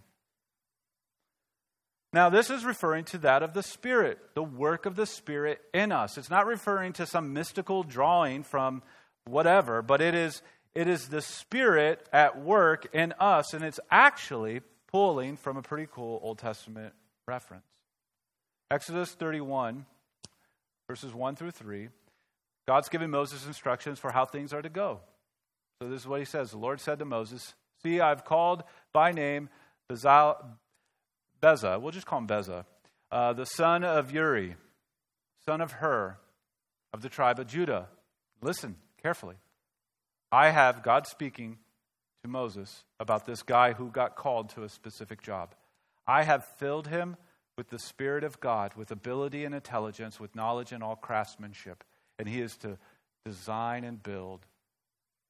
Now, 2.14 2.30
this 2.30 2.50
is 2.50 2.66
referring 2.66 3.06
to 3.06 3.20
that 3.20 3.42
of 3.42 3.54
the 3.54 3.64
Spirit, 3.64 4.20
the 4.36 4.44
work 4.44 4.86
of 4.86 4.98
the 4.98 5.06
Spirit 5.06 5.62
in 5.74 5.94
us. 5.94 6.18
It's 6.18 6.30
not 6.30 6.46
referring 6.46 6.92
to 6.94 7.06
some 7.06 7.32
mystical 7.32 7.84
drawing 7.84 8.44
from 8.44 8.84
whatever, 9.24 9.82
but 9.82 10.02
it 10.02 10.14
is, 10.14 10.42
it 10.76 10.90
is 10.90 11.08
the 11.08 11.22
Spirit 11.22 12.06
at 12.12 12.42
work 12.42 12.88
in 12.94 13.14
us, 13.18 13.54
and 13.54 13.64
it's 13.64 13.80
actually 13.90 14.60
pulling 14.92 15.38
from 15.38 15.56
a 15.56 15.62
pretty 15.62 15.88
cool 15.90 16.20
Old 16.22 16.38
Testament 16.38 16.94
reference. 17.28 17.64
Exodus 18.70 19.12
31, 19.12 19.86
verses 20.92 21.14
1 21.14 21.38
through 21.38 21.52
3. 21.52 21.88
God's 22.68 22.90
giving 22.90 23.10
Moses 23.10 23.48
instructions 23.48 23.98
for 23.98 24.12
how 24.12 24.26
things 24.26 24.52
are 24.52 24.62
to 24.62 24.68
go. 24.68 25.00
So 25.82 25.88
this 25.88 26.02
is 26.02 26.08
what 26.08 26.20
he 26.20 26.26
says. 26.26 26.52
The 26.52 26.58
Lord 26.58 26.82
said 26.82 27.00
to 27.00 27.06
Moses, 27.06 27.54
See, 27.82 28.02
I've 28.02 28.26
called 28.26 28.64
by 28.92 29.14
name 29.14 29.48
Bezal, 29.90 30.36
Beza, 31.40 31.80
we'll 31.80 31.94
just 31.94 32.06
call 32.06 32.20
him 32.20 32.28
Beza, 32.28 32.66
uh, 33.10 33.32
the 33.32 33.46
son 33.46 33.86
of 33.86 34.12
Uri, 34.12 34.58
son 35.46 35.62
of 35.62 35.72
Hur, 35.72 36.18
of 36.92 37.02
the 37.02 37.10
tribe 37.10 37.40
of 37.40 37.48
Judah. 37.48 37.88
Listen 38.42 38.76
carefully. 39.02 39.38
I 40.30 40.50
have 40.50 40.84
God 40.84 41.08
speaking 41.08 41.58
to 42.22 42.30
Moses 42.30 42.84
about 43.00 43.26
this 43.26 43.44
guy 43.44 43.72
who 43.72 43.92
got 43.92 44.18
called 44.18 44.50
to 44.50 44.64
a 44.64 44.70
specific 44.70 45.22
job. 45.22 45.56
I 46.06 46.24
have 46.24 46.44
filled 46.58 46.90
him 46.90 47.16
with 47.58 47.70
the 47.70 47.80
Spirit 47.80 48.24
of 48.24 48.40
God, 48.40 48.74
with 48.76 48.92
ability 48.92 49.46
and 49.46 49.54
intelligence, 49.54 50.20
with 50.20 50.36
knowledge 50.36 50.72
and 50.72 50.84
all 50.84 50.96
craftsmanship. 50.96 51.84
And 52.18 52.28
he 52.28 52.42
is 52.42 52.56
to 52.58 52.78
design 53.26 53.84
and 53.84 54.02
build 54.02 54.46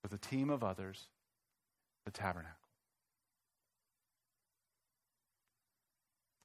with 0.03 0.13
a 0.13 0.17
team 0.17 0.49
of 0.49 0.63
others 0.63 1.07
the 2.05 2.11
tabernacle. 2.11 2.55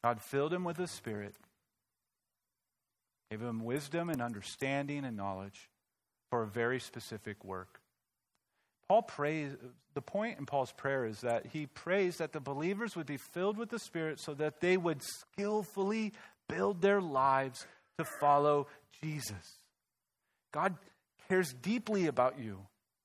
God 0.05 0.21
filled 0.21 0.53
him 0.53 0.65
with 0.65 0.77
the 0.77 0.87
Spirit, 0.87 1.35
gave 3.31 3.43
him 3.43 3.65
wisdom 3.65 4.09
and 4.09 4.23
understanding 4.23 5.05
and 5.05 5.17
knowledge 5.17 5.69
for 6.31 6.43
a 6.43 6.47
very 6.47 6.79
specific 6.79 7.45
work. 7.45 7.81
Paul 8.89 9.03
prays, 9.03 9.53
the 9.95 10.03
point 10.03 10.39
in 10.39 10.47
Paul's 10.47 10.73
prayer 10.73 11.05
is 11.07 11.21
that 11.23 11.47
he 11.47 11.67
prays 11.67 12.19
that 12.19 12.33
the 12.33 12.41
believers 12.41 12.95
would 12.95 13.07
be 13.07 13.17
filled 13.17 13.57
with 13.57 13.71
the 13.71 13.79
Spirit 13.79 14.21
so 14.21 14.35
that 14.35 14.61
they 14.61 14.77
would 14.77 15.03
skillfully 15.03 16.13
build 16.49 16.81
their 16.81 17.01
lives 17.01 17.67
to 17.99 18.05
follow 18.05 18.69
Jesus. 19.03 19.61
God 20.53 20.77
cares 21.29 21.53
deeply 21.53 22.07
about 22.07 22.39
you. 22.39 22.59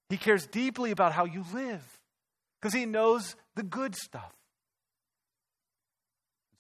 He 0.10 0.18
cares 0.18 0.46
deeply 0.46 0.92
about 0.92 1.14
how 1.14 1.26
you 1.26 1.46
live 1.54 1.84
because 2.60 2.74
he 2.74 2.86
knows 2.86 3.36
the 3.56 3.64
good 3.64 3.96
stuff. 3.96 4.34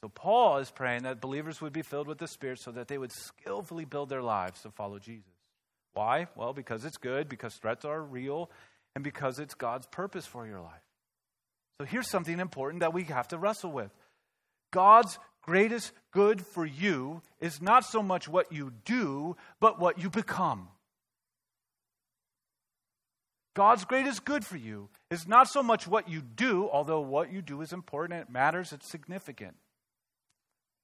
So, 0.02 0.10
Paul 0.10 0.58
is 0.58 0.72
praying 0.72 1.04
that 1.04 1.22
believers 1.22 1.62
would 1.62 1.74
be 1.74 1.84
filled 1.84 2.08
with 2.08 2.18
the 2.18 2.28
Spirit 2.28 2.60
so 2.60 2.72
that 2.72 2.88
they 2.88 2.98
would 2.98 3.12
skillfully 3.12 3.86
build 3.86 4.10
their 4.10 4.24
lives 4.24 4.62
to 4.62 4.72
follow 4.72 4.98
Jesus. 4.98 5.30
Why? 5.94 6.28
Well, 6.36 6.54
because 6.54 6.86
it's 6.86 6.98
good, 6.98 7.30
because 7.30 7.54
threats 7.56 7.86
are 7.86 8.02
real, 8.02 8.50
and 8.96 9.04
because 9.04 9.40
it's 9.40 9.54
God's 9.54 9.88
purpose 9.88 10.26
for 10.26 10.46
your 10.46 10.60
life. 10.60 10.84
So, 11.80 11.86
here's 11.86 12.10
something 12.10 12.40
important 12.40 12.82
that 12.82 12.94
we 12.94 13.04
have 13.06 13.28
to 13.30 13.38
wrestle 13.38 13.72
with 13.72 13.92
God's 14.72 15.18
greatest 15.42 15.92
good 16.12 16.46
for 16.46 16.66
you 16.66 17.22
is 17.40 17.62
not 17.62 17.86
so 17.86 18.04
much 18.04 18.28
what 18.28 18.52
you 18.52 18.74
do, 18.86 19.36
but 19.60 19.80
what 19.80 20.00
you 20.00 20.10
become. 20.10 20.68
God's 23.54 23.84
greatest 23.84 24.24
good 24.24 24.46
for 24.46 24.56
you 24.56 24.90
is 25.10 25.28
not 25.28 25.50
so 25.50 25.62
much 25.62 25.88
what 25.88 26.10
you 26.10 26.22
do, 26.22 26.70
although 26.70 27.02
what 27.02 27.34
you 27.34 27.42
do 27.42 27.62
is 27.62 27.74
important, 27.74 28.22
it 28.22 28.30
matters, 28.30 28.72
it's 28.72 28.90
significant. 28.90 29.56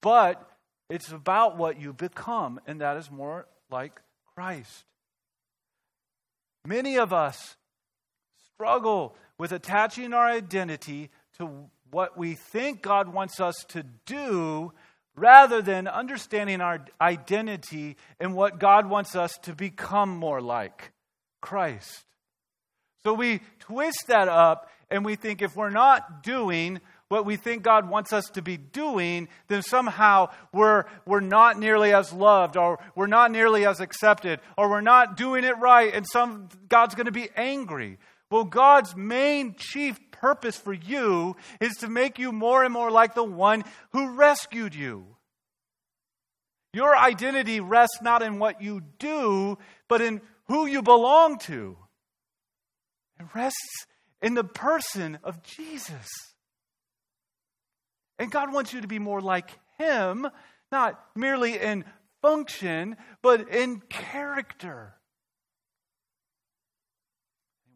But 0.02 0.50
it's 0.90 1.12
about 1.12 1.58
what 1.58 1.80
you 1.80 1.94
become, 1.94 2.60
and 2.68 2.82
that 2.82 2.98
is 2.98 3.10
more 3.10 3.48
like 3.70 4.02
Christ. 4.36 4.86
Many 6.66 6.98
of 6.98 7.14
us 7.14 7.57
struggle 8.58 9.16
with 9.38 9.52
attaching 9.52 10.14
our 10.14 10.26
identity 10.26 11.12
to 11.38 11.48
what 11.92 12.18
we 12.18 12.34
think 12.34 12.82
God 12.82 13.08
wants 13.08 13.40
us 13.40 13.56
to 13.70 13.84
do 14.08 14.74
rather 15.16 15.62
than 15.62 15.88
understanding 15.88 16.60
our 16.60 16.84
identity 17.00 17.98
and 18.20 18.34
what 18.34 18.60
God 18.60 18.90
wants 18.90 19.16
us 19.16 19.38
to 19.44 19.54
become 19.54 20.10
more 20.10 20.42
like 20.42 20.92
Christ. 21.40 22.04
So 23.04 23.14
we 23.14 23.42
twist 23.60 24.06
that 24.08 24.28
up 24.28 24.72
and 24.90 25.06
we 25.06 25.16
think 25.16 25.44
if 25.44 25.56
we're 25.56 25.70
not 25.70 26.24
doing 26.24 26.82
what 27.10 27.26
we 27.28 27.36
think 27.36 27.62
God 27.62 27.88
wants 27.88 28.12
us 28.12 28.26
to 28.32 28.42
be 28.42 28.58
doing, 28.58 29.28
then 29.50 29.62
somehow 29.62 30.30
we're, 30.52 30.86
we're 31.06 31.20
not 31.20 31.60
nearly 31.60 31.94
as 31.94 32.12
loved, 32.12 32.58
or 32.58 32.80
we're 32.96 33.08
not 33.08 33.32
nearly 33.32 33.66
as 33.66 33.80
accepted, 33.80 34.40
or 34.58 34.70
we're 34.70 34.82
not 34.82 35.16
doing 35.16 35.44
it 35.46 35.58
right, 35.58 35.94
and 35.94 36.06
some 36.06 36.50
God's 36.68 36.96
going 36.96 37.06
to 37.06 37.14
be 37.14 37.30
angry. 37.38 37.98
Well, 38.30 38.44
God's 38.44 38.96
main 38.96 39.56
chief 39.58 40.00
purpose 40.12 40.58
for 40.58 40.74
you 40.74 41.36
is 41.62 41.78
to 41.78 41.88
make 41.88 42.20
you 42.20 42.32
more 42.32 42.64
and 42.64 42.74
more 42.74 42.92
like 42.92 43.16
the 43.16 43.24
one 43.24 43.64
who 43.94 44.16
rescued 44.16 44.76
you. 44.76 45.06
Your 46.74 46.96
identity 46.96 47.60
rests 47.60 48.02
not 48.02 48.22
in 48.22 48.40
what 48.40 48.62
you 48.62 48.82
do, 49.00 49.58
but 49.88 50.02
in 50.02 50.22
who 50.46 50.66
you 50.66 50.82
belong 50.82 51.40
to. 51.40 51.78
It 53.20 53.26
rests 53.34 53.86
in 54.22 54.34
the 54.34 54.44
person 54.44 55.18
of 55.24 55.42
Jesus. 55.44 56.08
And 58.20 58.32
God 58.32 58.52
wants 58.52 58.74
you 58.74 58.82
to 58.82 58.88
be 58.88 59.00
more 59.00 59.22
like 59.22 59.52
Him, 59.78 60.28
not 60.72 61.00
merely 61.16 61.58
in 61.58 61.86
function, 62.22 62.98
but 63.22 63.50
in 63.50 63.80
character. 63.90 64.96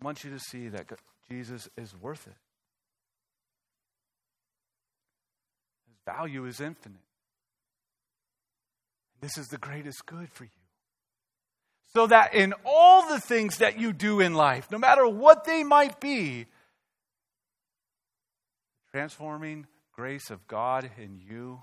He 0.01 0.05
wants 0.05 0.23
you 0.23 0.31
to 0.31 0.39
see 0.39 0.67
that 0.69 0.87
Jesus 1.29 1.69
is 1.77 1.95
worth 1.95 2.25
it. 2.25 2.33
His 5.87 5.97
value 6.05 6.45
is 6.45 6.59
infinite. 6.59 6.97
This 9.21 9.37
is 9.37 9.45
the 9.47 9.59
greatest 9.59 10.07
good 10.07 10.29
for 10.31 10.45
you. 10.45 10.49
So 11.93 12.07
that 12.07 12.33
in 12.33 12.55
all 12.65 13.07
the 13.07 13.19
things 13.19 13.57
that 13.57 13.79
you 13.79 13.93
do 13.93 14.21
in 14.21 14.33
life, 14.33 14.71
no 14.71 14.79
matter 14.79 15.07
what 15.07 15.43
they 15.43 15.63
might 15.63 15.99
be, 15.99 16.47
transforming 18.89 19.67
grace 19.93 20.31
of 20.31 20.47
God 20.47 20.89
in 20.97 21.19
you 21.19 21.61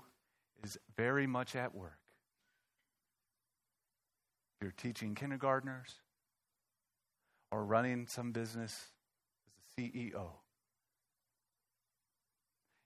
is 0.63 0.77
very 0.95 1.27
much 1.27 1.57
at 1.57 1.75
work. 1.75 1.97
You're 4.61 4.71
teaching 4.71 5.13
kindergartners 5.13 5.95
or 7.51 7.63
running 7.63 8.07
some 8.07 8.31
business 8.31 8.87
as 9.77 9.85
a 9.85 9.89
CEO. 9.89 10.27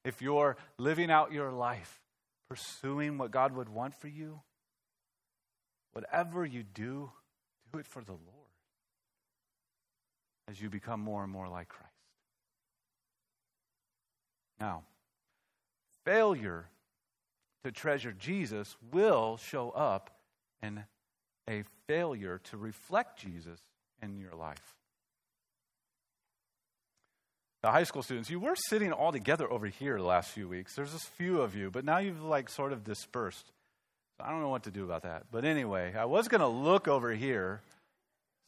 If 0.05 0.21
you're 0.21 0.57
living 0.77 1.09
out 1.09 1.31
your 1.31 1.51
life 1.51 2.01
pursuing 2.49 3.17
what 3.17 3.31
God 3.31 3.55
would 3.55 3.69
want 3.69 3.95
for 3.95 4.07
you, 4.07 4.41
whatever 5.93 6.45
you 6.45 6.63
do, 6.63 7.11
do 7.71 7.79
it 7.79 7.87
for 7.87 8.03
the 8.03 8.11
Lord 8.11 8.21
as 10.47 10.61
you 10.61 10.69
become 10.69 10.99
more 10.99 11.23
and 11.23 11.31
more 11.31 11.47
like 11.47 11.69
Christ. 11.69 11.89
Now, 14.59 14.83
failure 16.05 16.65
to 17.63 17.71
treasure 17.71 18.11
Jesus 18.11 18.75
will 18.91 19.37
show 19.37 19.71
up 19.71 20.11
in 20.61 20.83
a 21.49 21.63
failure 21.87 22.39
to 22.45 22.57
reflect 22.57 23.19
Jesus 23.19 23.59
in 24.03 24.19
your 24.19 24.35
life. 24.35 24.75
The 27.61 27.71
high 27.71 27.83
school 27.83 28.03
students, 28.03 28.29
you 28.29 28.39
were 28.39 28.55
sitting 28.55 28.91
all 28.91 29.11
together 29.11 29.49
over 29.49 29.67
here 29.67 29.97
the 29.97 30.03
last 30.03 30.31
few 30.31 30.49
weeks. 30.49 30.75
There's 30.75 30.91
just 30.91 31.07
a 31.07 31.11
few 31.11 31.41
of 31.41 31.55
you, 31.55 31.71
but 31.71 31.85
now 31.85 31.99
you've 31.99 32.21
like 32.21 32.49
sort 32.49 32.73
of 32.73 32.83
dispersed. 32.83 33.51
I 34.19 34.29
don't 34.29 34.41
know 34.41 34.49
what 34.49 34.63
to 34.63 34.71
do 34.71 34.83
about 34.83 35.03
that. 35.03 35.23
But 35.31 35.45
anyway, 35.45 35.93
I 35.97 36.05
was 36.05 36.27
going 36.27 36.41
to 36.41 36.47
look 36.47 36.87
over 36.87 37.11
here. 37.11 37.61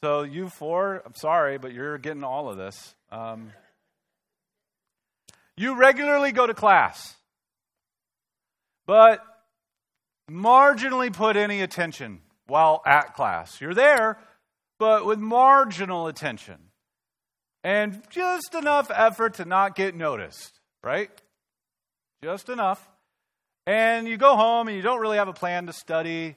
So, 0.04 0.24
you 0.24 0.50
four, 0.50 1.02
I'm 1.06 1.16
sorry, 1.16 1.58
but 1.58 1.74
you're 1.74 1.98
getting 1.98 2.24
all 2.24 2.50
of 2.50 2.58
this. 2.58 2.94
Um, 3.12 3.52
you 5.56 5.76
regularly 5.76 6.34
go 6.34 6.46
to 6.46 6.54
class 6.54 7.16
but 8.86 9.24
marginally 10.30 11.12
put 11.12 11.36
any 11.36 11.62
attention 11.62 12.22
while 12.48 12.82
at 12.86 13.16
class. 13.16 13.60
You're 13.60 13.74
there, 13.74 14.18
but 14.80 15.06
with 15.06 15.20
marginal 15.20 16.08
attention 16.08 16.58
and 17.64 18.02
just 18.10 18.54
enough 18.54 18.92
effort 18.94 19.36
to 19.36 19.46
not 19.46 19.76
get 19.76 19.96
noticed, 19.96 20.60
right? 20.84 21.10
Just 22.24 22.50
enough. 22.50 22.88
And 23.66 24.08
you 24.08 24.18
go 24.18 24.36
home 24.36 24.68
and 24.68 24.78
you 24.78 24.84
don't 24.84 25.00
really 25.00 25.18
have 25.18 25.28
a 25.28 25.34
plan 25.34 25.66
to 25.66 25.74
study 25.74 26.36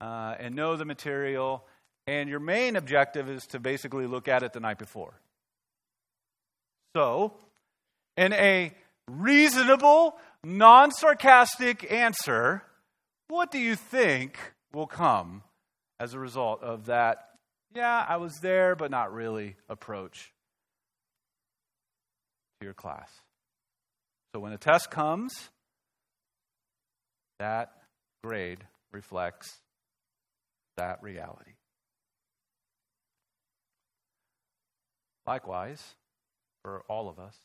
uh, 0.00 0.34
and 0.40 0.54
know 0.54 0.76
the 0.76 0.84
material, 0.84 1.64
and 2.06 2.28
your 2.28 2.40
main 2.40 2.76
objective 2.76 3.28
is 3.28 3.44
to 3.48 3.60
basically 3.60 4.06
look 4.06 4.28
at 4.28 4.42
it 4.42 4.52
the 4.52 4.60
night 4.60 4.78
before. 4.78 5.20
So, 6.96 7.34
in 8.16 8.32
a 8.32 8.72
reasonable, 9.08 10.16
non 10.42 10.90
sarcastic 10.90 11.90
answer, 11.92 12.62
what 13.28 13.50
do 13.50 13.58
you 13.58 13.76
think 13.76 14.38
will 14.72 14.86
come 14.86 15.42
as 16.00 16.14
a 16.14 16.18
result 16.18 16.62
of 16.62 16.86
that? 16.86 17.28
Yeah, 17.74 18.04
I 18.06 18.16
was 18.16 18.40
there, 18.40 18.76
but 18.76 18.90
not 18.90 19.12
really 19.12 19.56
approach 19.68 20.32
to 22.60 22.66
your 22.66 22.74
class. 22.74 23.10
So 24.34 24.40
when 24.40 24.52
a 24.52 24.58
test 24.58 24.90
comes, 24.90 25.32
that 27.38 27.72
grade 28.22 28.64
reflects 28.92 29.58
that 30.76 31.02
reality. 31.02 31.52
Likewise, 35.26 35.94
for 36.62 36.82
all 36.88 37.08
of 37.08 37.18
us, 37.18 37.36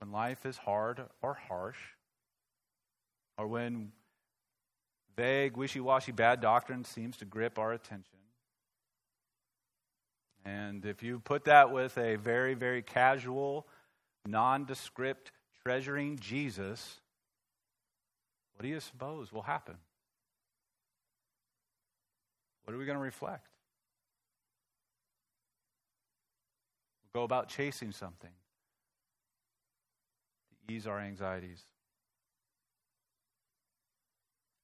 when 0.00 0.10
life 0.10 0.46
is 0.46 0.56
hard 0.56 1.02
or 1.22 1.34
harsh, 1.48 1.78
or 3.36 3.46
when 3.46 3.92
vague, 5.16 5.56
wishy 5.56 5.80
washy 5.80 6.12
bad 6.12 6.40
doctrine 6.40 6.84
seems 6.84 7.16
to 7.18 7.24
grip 7.24 7.58
our 7.58 7.72
attention. 7.72 8.19
And 10.44 10.84
if 10.84 11.02
you 11.02 11.20
put 11.20 11.44
that 11.44 11.70
with 11.70 11.98
a 11.98 12.16
very, 12.16 12.54
very 12.54 12.82
casual, 12.82 13.66
nondescript 14.26 15.32
treasuring 15.62 16.18
Jesus, 16.18 17.00
what 18.54 18.62
do 18.62 18.68
you 18.68 18.80
suppose 18.80 19.32
will 19.32 19.42
happen? 19.42 19.76
What 22.64 22.74
are 22.74 22.78
we 22.78 22.84
going 22.84 22.98
to 22.98 23.02
reflect? 23.02 23.48
We'll 27.12 27.22
go 27.22 27.24
about 27.24 27.48
chasing 27.48 27.92
something 27.92 28.30
to 30.68 30.74
ease 30.74 30.86
our 30.86 31.00
anxieties. 31.00 31.62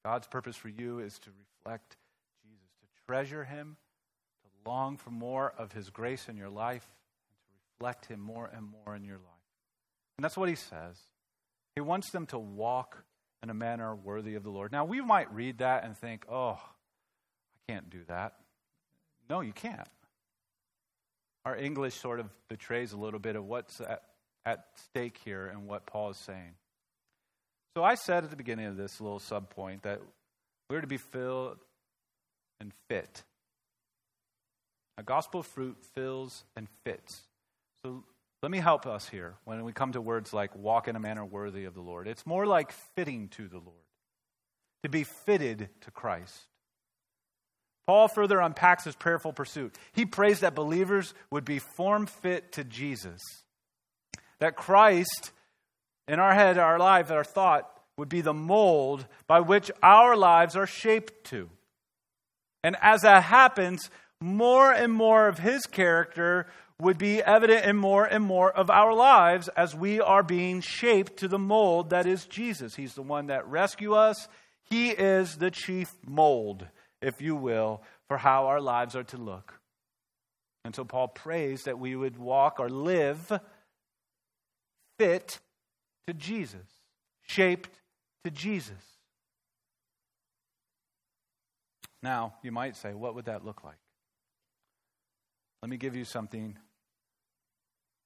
God's 0.05 0.27
purpose 0.27 0.55
for 0.55 0.69
you 0.69 0.99
is 0.99 1.19
to 1.19 1.29
reflect 1.31 1.97
Jesus, 2.45 2.69
to 2.79 2.87
treasure 3.05 3.43
him, 3.43 3.75
long 4.67 4.97
for 4.97 5.09
more 5.09 5.53
of 5.57 5.71
his 5.71 5.89
grace 5.89 6.27
in 6.27 6.37
your 6.37 6.49
life, 6.49 6.87
and 7.39 7.49
to 7.49 7.55
reflect 7.73 8.05
him 8.05 8.19
more 8.19 8.49
and 8.53 8.67
more 8.85 8.95
in 8.95 9.03
your 9.03 9.17
life. 9.17 9.23
And 10.17 10.23
that's 10.23 10.37
what 10.37 10.49
he 10.49 10.55
says. 10.55 10.97
He 11.75 11.81
wants 11.81 12.11
them 12.11 12.25
to 12.27 12.39
walk 12.39 13.03
in 13.41 13.49
a 13.49 13.53
manner 13.53 13.95
worthy 13.95 14.35
of 14.35 14.43
the 14.43 14.49
Lord. 14.49 14.71
Now, 14.71 14.85
we 14.85 14.99
might 15.01 15.33
read 15.33 15.59
that 15.59 15.83
and 15.83 15.95
think, 15.95 16.25
oh, 16.29 16.59
I 16.59 17.71
can't 17.71 17.89
do 17.89 17.99
that. 18.07 18.33
No, 19.29 19.41
you 19.41 19.53
can't. 19.53 19.87
Our 21.45 21.55
English 21.55 21.95
sort 21.95 22.19
of 22.19 22.27
betrays 22.49 22.93
a 22.93 22.97
little 22.97 23.19
bit 23.19 23.35
of 23.35 23.45
what's 23.45 23.79
at 23.79 24.03
at 24.47 24.65
stake 24.89 25.19
here 25.25 25.45
and 25.47 25.67
what 25.67 25.85
Paul 25.85 26.11
is 26.11 26.17
saying. 26.17 26.53
So 27.75 27.83
I 27.83 27.95
said 27.95 28.23
at 28.23 28.29
the 28.29 28.37
beginning 28.37 28.67
of 28.67 28.77
this 28.77 29.01
little 29.01 29.19
subpoint 29.19 29.81
that 29.81 29.99
we're 30.69 30.79
to 30.79 30.87
be 30.87 30.97
filled 30.97 31.57
and 32.61 32.71
fit. 32.87 33.23
A 34.97 35.03
gospel 35.03 35.43
fruit 35.43 35.77
fills 35.93 36.43
and 36.55 36.67
fits. 36.83 37.21
So 37.83 38.03
let 38.41 38.51
me 38.51 38.57
help 38.57 38.85
us 38.85 39.09
here 39.09 39.35
when 39.45 39.63
we 39.63 39.71
come 39.71 39.91
to 39.93 40.01
words 40.01 40.33
like 40.33 40.55
walk 40.55 40.87
in 40.87 40.95
a 40.95 40.99
manner 40.99 41.25
worthy 41.25 41.65
of 41.65 41.73
the 41.73 41.81
Lord. 41.81 42.07
It's 42.07 42.25
more 42.25 42.45
like 42.45 42.71
fitting 42.95 43.29
to 43.29 43.47
the 43.47 43.57
Lord, 43.57 43.85
to 44.83 44.89
be 44.89 45.03
fitted 45.03 45.69
to 45.81 45.91
Christ. 45.91 46.35
Paul 47.85 48.07
further 48.09 48.39
unpacks 48.39 48.83
his 48.83 48.95
prayerful 48.95 49.33
pursuit. 49.33 49.75
He 49.93 50.05
prays 50.05 50.41
that 50.41 50.55
believers 50.55 51.13
would 51.31 51.45
be 51.45 51.59
form 51.59 52.05
fit 52.05 52.51
to 52.53 52.63
Jesus. 52.63 53.21
That 54.39 54.55
Christ, 54.55 55.31
in 56.07 56.19
our 56.19 56.33
head, 56.33 56.57
our 56.57 56.77
life, 56.77 57.09
our 57.11 57.23
thought, 57.23 57.71
would 57.97 58.09
be 58.09 58.21
the 58.21 58.33
mold 58.33 59.07
by 59.25 59.39
which 59.39 59.71
our 59.81 60.15
lives 60.15 60.55
are 60.55 60.67
shaped 60.67 61.23
to. 61.25 61.49
And 62.63 62.75
as 62.81 63.01
that 63.01 63.23
happens, 63.23 63.89
more 64.21 64.71
and 64.71 64.91
more 64.91 65.27
of 65.27 65.39
his 65.39 65.65
character 65.65 66.47
would 66.79 66.97
be 66.97 67.23
evident 67.23 67.65
in 67.65 67.75
more 67.75 68.05
and 68.05 68.23
more 68.23 68.51
of 68.51 68.69
our 68.69 68.93
lives 68.93 69.47
as 69.49 69.75
we 69.75 69.99
are 69.99 70.23
being 70.23 70.61
shaped 70.61 71.17
to 71.17 71.27
the 71.27 71.39
mold 71.39 71.89
that 71.89 72.05
is 72.05 72.25
Jesus. 72.25 72.75
He's 72.75 72.93
the 72.93 73.01
one 73.01 73.27
that 73.27 73.47
rescue 73.47 73.93
us. 73.93 74.27
He 74.69 74.89
is 74.89 75.37
the 75.37 75.49
chief 75.49 75.95
mold, 76.05 76.67
if 77.01 77.21
you 77.21 77.35
will, 77.35 77.81
for 78.07 78.17
how 78.17 78.47
our 78.47 78.61
lives 78.61 78.95
are 78.95 79.03
to 79.05 79.17
look. 79.17 79.59
And 80.65 80.75
so 80.75 80.83
Paul 80.83 81.07
prays 81.07 81.63
that 81.63 81.79
we 81.79 81.95
would 81.95 82.17
walk 82.17 82.59
or 82.59 82.69
live 82.69 83.39
fit 84.99 85.39
to 86.07 86.13
Jesus, 86.13 86.67
shaped 87.23 87.69
to 88.23 88.31
Jesus. 88.31 88.73
Now, 92.03 92.35
you 92.43 92.51
might 92.51 92.75
say, 92.75 92.93
what 92.93 93.15
would 93.15 93.25
that 93.25 93.45
look 93.45 93.63
like? 93.63 93.77
Let 95.61 95.69
me 95.69 95.77
give 95.77 95.95
you 95.95 96.05
something 96.05 96.57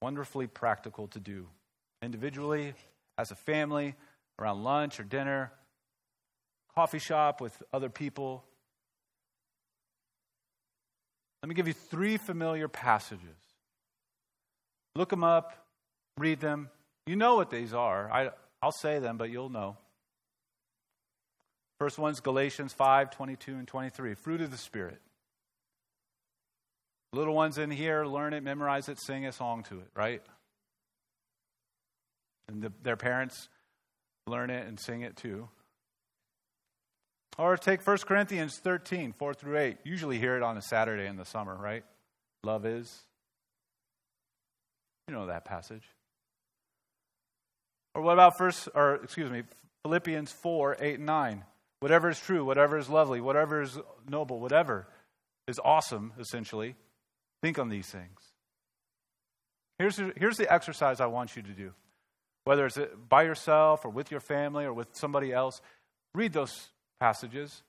wonderfully 0.00 0.46
practical 0.46 1.06
to 1.08 1.20
do 1.20 1.46
individually, 2.02 2.74
as 3.16 3.30
a 3.30 3.36
family, 3.36 3.94
around 4.38 4.64
lunch 4.64 4.98
or 4.98 5.04
dinner, 5.04 5.52
coffee 6.74 6.98
shop 6.98 7.40
with 7.40 7.62
other 7.72 7.88
people. 7.88 8.44
Let 11.42 11.48
me 11.48 11.54
give 11.54 11.68
you 11.68 11.74
three 11.74 12.16
familiar 12.16 12.68
passages. 12.68 13.36
Look 14.94 15.10
them 15.10 15.24
up, 15.24 15.66
read 16.18 16.40
them. 16.40 16.70
You 17.06 17.16
know 17.16 17.36
what 17.36 17.50
these 17.50 17.72
are. 17.74 18.10
I, 18.10 18.30
I'll 18.62 18.72
say 18.72 18.98
them, 18.98 19.16
but 19.16 19.30
you'll 19.30 19.48
know. 19.48 19.76
First 21.78 21.98
one's 21.98 22.20
Galatians 22.20 22.72
5 22.72 23.10
22 23.10 23.54
and 23.54 23.66
23. 23.66 24.14
Fruit 24.14 24.40
of 24.40 24.50
the 24.50 24.56
Spirit. 24.56 25.00
Little 27.12 27.34
ones 27.34 27.58
in 27.58 27.70
here, 27.70 28.06
learn 28.06 28.32
it, 28.32 28.42
memorize 28.42 28.88
it, 28.88 28.98
sing 28.98 29.26
a 29.26 29.32
song 29.32 29.64
to 29.64 29.78
it, 29.78 29.88
right? 29.94 30.22
And 32.48 32.62
the, 32.62 32.72
their 32.82 32.96
parents 32.96 33.48
learn 34.26 34.50
it 34.50 34.66
and 34.66 34.80
sing 34.80 35.02
it 35.02 35.16
too. 35.16 35.48
Or 37.38 37.56
take 37.56 37.86
1 37.86 37.98
Corinthians 37.98 38.58
13, 38.58 39.12
4 39.12 39.34
through 39.34 39.58
8. 39.58 39.78
Usually 39.84 40.18
hear 40.18 40.36
it 40.36 40.42
on 40.42 40.56
a 40.56 40.62
Saturday 40.62 41.06
in 41.06 41.16
the 41.16 41.24
summer, 41.24 41.54
right? 41.54 41.84
Love 42.44 42.66
is. 42.66 43.02
You 45.08 45.14
know 45.14 45.26
that 45.26 45.44
passage. 45.44 45.84
Or 47.94 48.02
what 48.02 48.12
about 48.12 48.38
first 48.38 48.68
or 48.74 48.96
excuse 48.96 49.30
me, 49.30 49.42
Philippians 49.82 50.32
4, 50.32 50.76
8 50.80 50.94
and 50.96 51.06
9. 51.06 51.44
Whatever 51.80 52.10
is 52.10 52.18
true, 52.18 52.44
whatever 52.44 52.78
is 52.78 52.88
lovely, 52.88 53.20
whatever 53.20 53.62
is 53.62 53.78
noble, 54.08 54.38
whatever 54.38 54.86
is 55.48 55.58
awesome, 55.62 56.12
essentially. 56.18 56.76
Think 57.42 57.58
on 57.58 57.68
these 57.68 57.88
things. 57.88 58.18
Here's, 59.78 60.00
here's 60.16 60.36
the 60.36 60.50
exercise 60.52 61.00
I 61.00 61.06
want 61.06 61.36
you 61.36 61.42
to 61.42 61.50
do. 61.50 61.72
Whether 62.44 62.66
it's 62.66 62.78
by 63.08 63.22
yourself 63.22 63.84
or 63.84 63.90
with 63.90 64.10
your 64.10 64.20
family 64.20 64.64
or 64.64 64.72
with 64.72 64.88
somebody 64.92 65.32
else, 65.32 65.60
read 66.14 66.32
those 66.32 66.68
passages. 67.00 67.62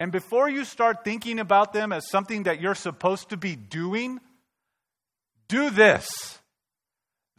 And 0.00 0.10
before 0.10 0.48
you 0.48 0.64
start 0.64 1.04
thinking 1.04 1.38
about 1.38 1.72
them 1.72 1.92
as 1.92 2.08
something 2.08 2.44
that 2.44 2.60
you're 2.60 2.74
supposed 2.74 3.28
to 3.30 3.36
be 3.36 3.54
doing, 3.54 4.18
do 5.48 5.70
this. 5.70 6.08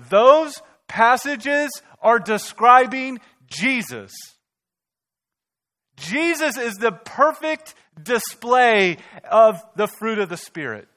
Those 0.09 0.61
passages 0.87 1.71
are 2.01 2.19
describing 2.19 3.19
Jesus. 3.47 4.11
Jesus 5.97 6.57
is 6.57 6.75
the 6.75 6.91
perfect 6.91 7.75
display 8.01 8.97
of 9.29 9.61
the 9.75 9.87
fruit 9.87 10.19
of 10.19 10.29
the 10.29 10.37
Spirit. 10.37 10.87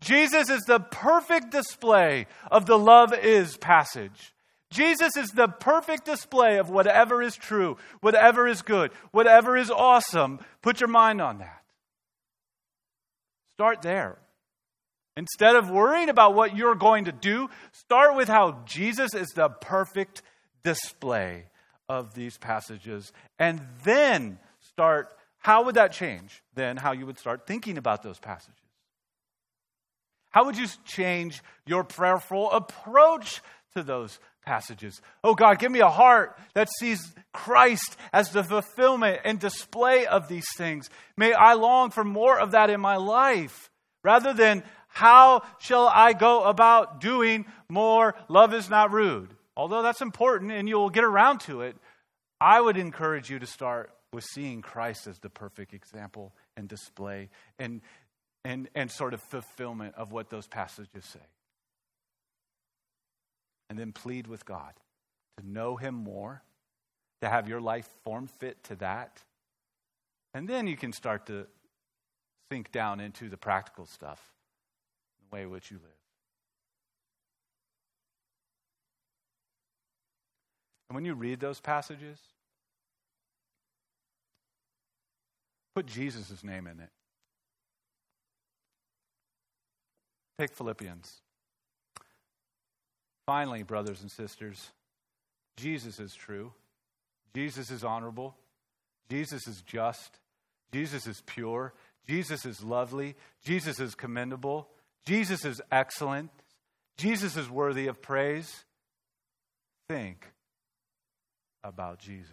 Jesus 0.00 0.50
is 0.50 0.62
the 0.62 0.80
perfect 0.80 1.50
display 1.50 2.26
of 2.50 2.66
the 2.66 2.78
love 2.78 3.14
is 3.14 3.56
passage. 3.56 4.34
Jesus 4.70 5.16
is 5.16 5.30
the 5.30 5.48
perfect 5.48 6.04
display 6.04 6.58
of 6.58 6.70
whatever 6.70 7.22
is 7.22 7.36
true, 7.36 7.76
whatever 8.00 8.46
is 8.46 8.62
good, 8.62 8.90
whatever 9.12 9.56
is 9.56 9.70
awesome. 9.70 10.40
Put 10.60 10.80
your 10.80 10.88
mind 10.88 11.20
on 11.20 11.38
that. 11.38 11.62
Start 13.54 13.82
there. 13.82 14.18
Instead 15.16 15.56
of 15.56 15.70
worrying 15.70 16.10
about 16.10 16.34
what 16.34 16.56
you're 16.56 16.74
going 16.74 17.06
to 17.06 17.12
do, 17.12 17.48
start 17.72 18.16
with 18.16 18.28
how 18.28 18.62
Jesus 18.66 19.14
is 19.14 19.28
the 19.28 19.48
perfect 19.48 20.20
display 20.62 21.44
of 21.88 22.14
these 22.14 22.36
passages. 22.36 23.12
And 23.38 23.62
then 23.84 24.38
start, 24.60 25.16
how 25.38 25.64
would 25.64 25.76
that 25.76 25.92
change 25.92 26.42
then 26.54 26.76
how 26.76 26.92
you 26.92 27.06
would 27.06 27.18
start 27.18 27.46
thinking 27.46 27.78
about 27.78 28.02
those 28.02 28.18
passages? 28.18 28.65
How 30.36 30.44
would 30.44 30.58
you 30.58 30.66
change 30.84 31.42
your 31.64 31.82
prayerful 31.82 32.50
approach 32.50 33.40
to 33.74 33.82
those 33.82 34.18
passages? 34.44 35.00
Oh 35.24 35.34
God, 35.34 35.58
give 35.58 35.72
me 35.72 35.80
a 35.80 35.88
heart 35.88 36.38
that 36.52 36.68
sees 36.78 37.14
Christ 37.32 37.96
as 38.12 38.32
the 38.32 38.44
fulfillment 38.44 39.22
and 39.24 39.40
display 39.40 40.04
of 40.04 40.28
these 40.28 40.44
things. 40.58 40.90
May 41.16 41.32
I 41.32 41.54
long 41.54 41.88
for 41.88 42.04
more 42.04 42.38
of 42.38 42.50
that 42.50 42.68
in 42.68 42.82
my 42.82 42.96
life 42.96 43.70
rather 44.04 44.34
than 44.34 44.62
how 44.88 45.40
shall 45.58 45.88
I 45.88 46.12
go 46.12 46.44
about 46.44 47.00
doing 47.00 47.46
more? 47.70 48.14
Love 48.28 48.52
is 48.52 48.68
not 48.68 48.92
rude. 48.92 49.30
Although 49.56 49.80
that's 49.80 50.02
important 50.02 50.52
and 50.52 50.68
you'll 50.68 50.90
get 50.90 51.04
around 51.04 51.38
to 51.46 51.62
it, 51.62 51.78
I 52.42 52.60
would 52.60 52.76
encourage 52.76 53.30
you 53.30 53.38
to 53.38 53.46
start 53.46 53.90
with 54.12 54.24
seeing 54.24 54.60
Christ 54.60 55.06
as 55.06 55.18
the 55.18 55.30
perfect 55.30 55.72
example 55.72 56.34
and 56.58 56.68
display 56.68 57.30
and 57.58 57.80
and, 58.46 58.68
and 58.76 58.88
sort 58.92 59.12
of 59.12 59.20
fulfillment 59.20 59.96
of 59.96 60.12
what 60.12 60.30
those 60.30 60.46
passages 60.46 61.04
say. 61.04 61.26
And 63.68 63.76
then 63.76 63.90
plead 63.90 64.28
with 64.28 64.44
God 64.44 64.72
to 65.36 65.44
know 65.44 65.74
Him 65.74 65.96
more, 65.96 66.42
to 67.22 67.28
have 67.28 67.48
your 67.48 67.60
life 67.60 67.88
form 68.04 68.28
fit 68.28 68.62
to 68.64 68.76
that. 68.76 69.20
And 70.32 70.48
then 70.48 70.68
you 70.68 70.76
can 70.76 70.92
start 70.92 71.26
to 71.26 71.48
sink 72.52 72.70
down 72.70 73.00
into 73.00 73.28
the 73.28 73.36
practical 73.36 73.84
stuff, 73.84 74.22
the 75.28 75.34
way 75.34 75.42
in 75.42 75.50
which 75.50 75.72
you 75.72 75.78
live. 75.78 75.90
And 80.88 80.94
when 80.94 81.04
you 81.04 81.14
read 81.14 81.40
those 81.40 81.58
passages, 81.58 82.20
put 85.74 85.86
Jesus' 85.86 86.44
name 86.44 86.68
in 86.68 86.78
it. 86.78 86.90
Take 90.38 90.54
Philippians. 90.54 91.22
Finally, 93.26 93.62
brothers 93.62 94.02
and 94.02 94.10
sisters, 94.10 94.70
Jesus 95.56 95.98
is 95.98 96.14
true. 96.14 96.52
Jesus 97.34 97.70
is 97.70 97.82
honorable. 97.82 98.36
Jesus 99.08 99.46
is 99.46 99.62
just. 99.62 100.18
Jesus 100.72 101.06
is 101.06 101.22
pure. 101.26 101.72
Jesus 102.06 102.44
is 102.44 102.62
lovely. 102.62 103.16
Jesus 103.44 103.80
is 103.80 103.94
commendable. 103.94 104.68
Jesus 105.06 105.44
is 105.44 105.60
excellent. 105.72 106.30
Jesus 106.98 107.36
is 107.36 107.48
worthy 107.48 107.86
of 107.86 108.02
praise. 108.02 108.64
Think 109.88 110.26
about 111.64 111.98
Jesus. 111.98 112.30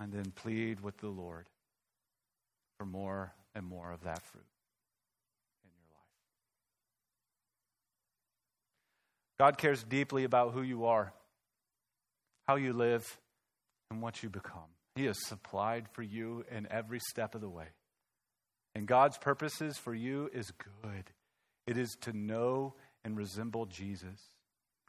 And 0.00 0.12
then 0.12 0.32
plead 0.34 0.80
with 0.80 0.98
the 0.98 1.08
Lord 1.08 1.46
for 2.78 2.86
more 2.86 3.32
and 3.54 3.66
more 3.66 3.92
of 3.92 4.02
that 4.04 4.22
fruit 4.22 4.44
in 5.64 5.70
your 5.74 5.84
life. 5.90 6.08
God 9.38 9.58
cares 9.58 9.82
deeply 9.82 10.24
about 10.24 10.52
who 10.52 10.62
you 10.62 10.86
are, 10.86 11.12
how 12.46 12.56
you 12.56 12.72
live, 12.72 13.18
and 13.90 14.02
what 14.02 14.22
you 14.22 14.30
become. 14.30 14.70
He 14.94 15.04
has 15.04 15.16
supplied 15.26 15.88
for 15.92 16.02
you 16.02 16.44
in 16.50 16.66
every 16.70 17.00
step 17.10 17.34
of 17.34 17.40
the 17.40 17.48
way. 17.48 17.68
And 18.74 18.86
God's 18.86 19.18
purposes 19.18 19.76
for 19.76 19.94
you 19.94 20.30
is 20.32 20.50
good. 20.82 21.10
It 21.66 21.76
is 21.76 21.96
to 22.02 22.12
know 22.12 22.74
and 23.04 23.16
resemble 23.16 23.66
Jesus. 23.66 24.30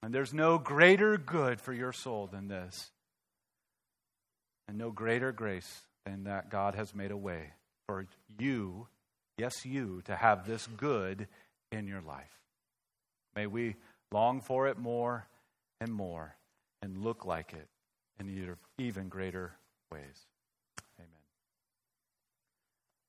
And 0.01 0.13
there's 0.13 0.33
no 0.33 0.57
greater 0.57 1.17
good 1.17 1.61
for 1.61 1.73
your 1.73 1.93
soul 1.93 2.27
than 2.27 2.47
this. 2.47 2.91
And 4.67 4.77
no 4.77 4.91
greater 4.91 5.31
grace 5.31 5.81
than 6.05 6.23
that 6.25 6.49
God 6.49 6.75
has 6.75 6.95
made 6.95 7.11
a 7.11 7.17
way 7.17 7.51
for 7.93 8.07
you, 8.39 8.87
yes, 9.37 9.65
you, 9.65 10.01
to 10.05 10.15
have 10.15 10.47
this 10.47 10.67
good 10.77 11.27
in 11.71 11.87
your 11.87 12.01
life. 12.01 12.39
May 13.35 13.45
we 13.45 13.75
long 14.11 14.41
for 14.41 14.67
it 14.67 14.79
more 14.79 15.27
and 15.79 15.93
more 15.93 16.35
and 16.81 16.97
look 16.97 17.23
like 17.25 17.53
it 17.53 17.67
in 18.19 18.55
even 18.79 19.09
greater 19.09 19.53
ways. 19.91 20.25
Amen. 20.97 21.09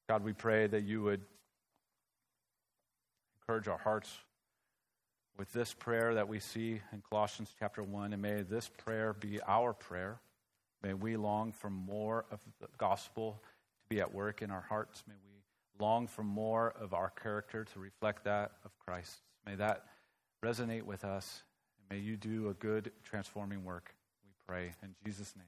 God, 0.07 0.23
we 0.23 0.35
pray 0.35 0.67
that 0.67 0.83
you 0.83 1.03
would 1.03 1.23
encourage 3.41 3.69
our 3.69 3.79
hearts 3.79 4.11
with 5.39 5.51
this 5.55 5.73
prayer 5.73 6.15
that 6.15 6.29
we 6.29 6.41
see 6.41 6.83
in 6.93 7.03
Colossians 7.09 7.55
chapter 7.59 7.83
1, 7.83 8.13
and 8.13 8.21
may 8.21 8.43
this 8.43 8.69
prayer 8.69 9.15
be 9.15 9.41
our 9.49 9.73
prayer. 9.73 10.21
May 10.83 10.93
we 10.93 11.17
long 11.17 11.53
for 11.53 11.71
more 11.71 12.27
of 12.31 12.41
the 12.61 12.69
gospel 12.77 13.41
to 13.85 13.95
be 13.95 14.01
at 14.01 14.13
work 14.13 14.43
in 14.43 14.51
our 14.51 14.63
hearts. 14.63 15.03
May 15.07 15.15
we 15.15 15.85
long 15.85 16.07
for 16.07 16.23
more 16.23 16.75
of 16.81 16.95
our 16.95 17.11
character 17.11 17.65
to 17.65 17.81
reflect 17.81 18.25
that 18.25 18.53
of 18.65 18.79
Christ. 18.79 19.19
May 19.47 19.57
that 19.57 19.85
resonate 20.45 20.83
with 20.83 21.05
us. 21.05 21.43
May 21.91 21.99
you 21.99 22.17
do 22.17 22.49
a 22.49 22.55
good 22.55 22.93
transforming 23.03 23.65
work, 23.65 23.95
we 24.25 24.31
pray. 24.47 24.73
In 24.83 24.95
Jesus' 25.05 25.35
name. 25.37 25.47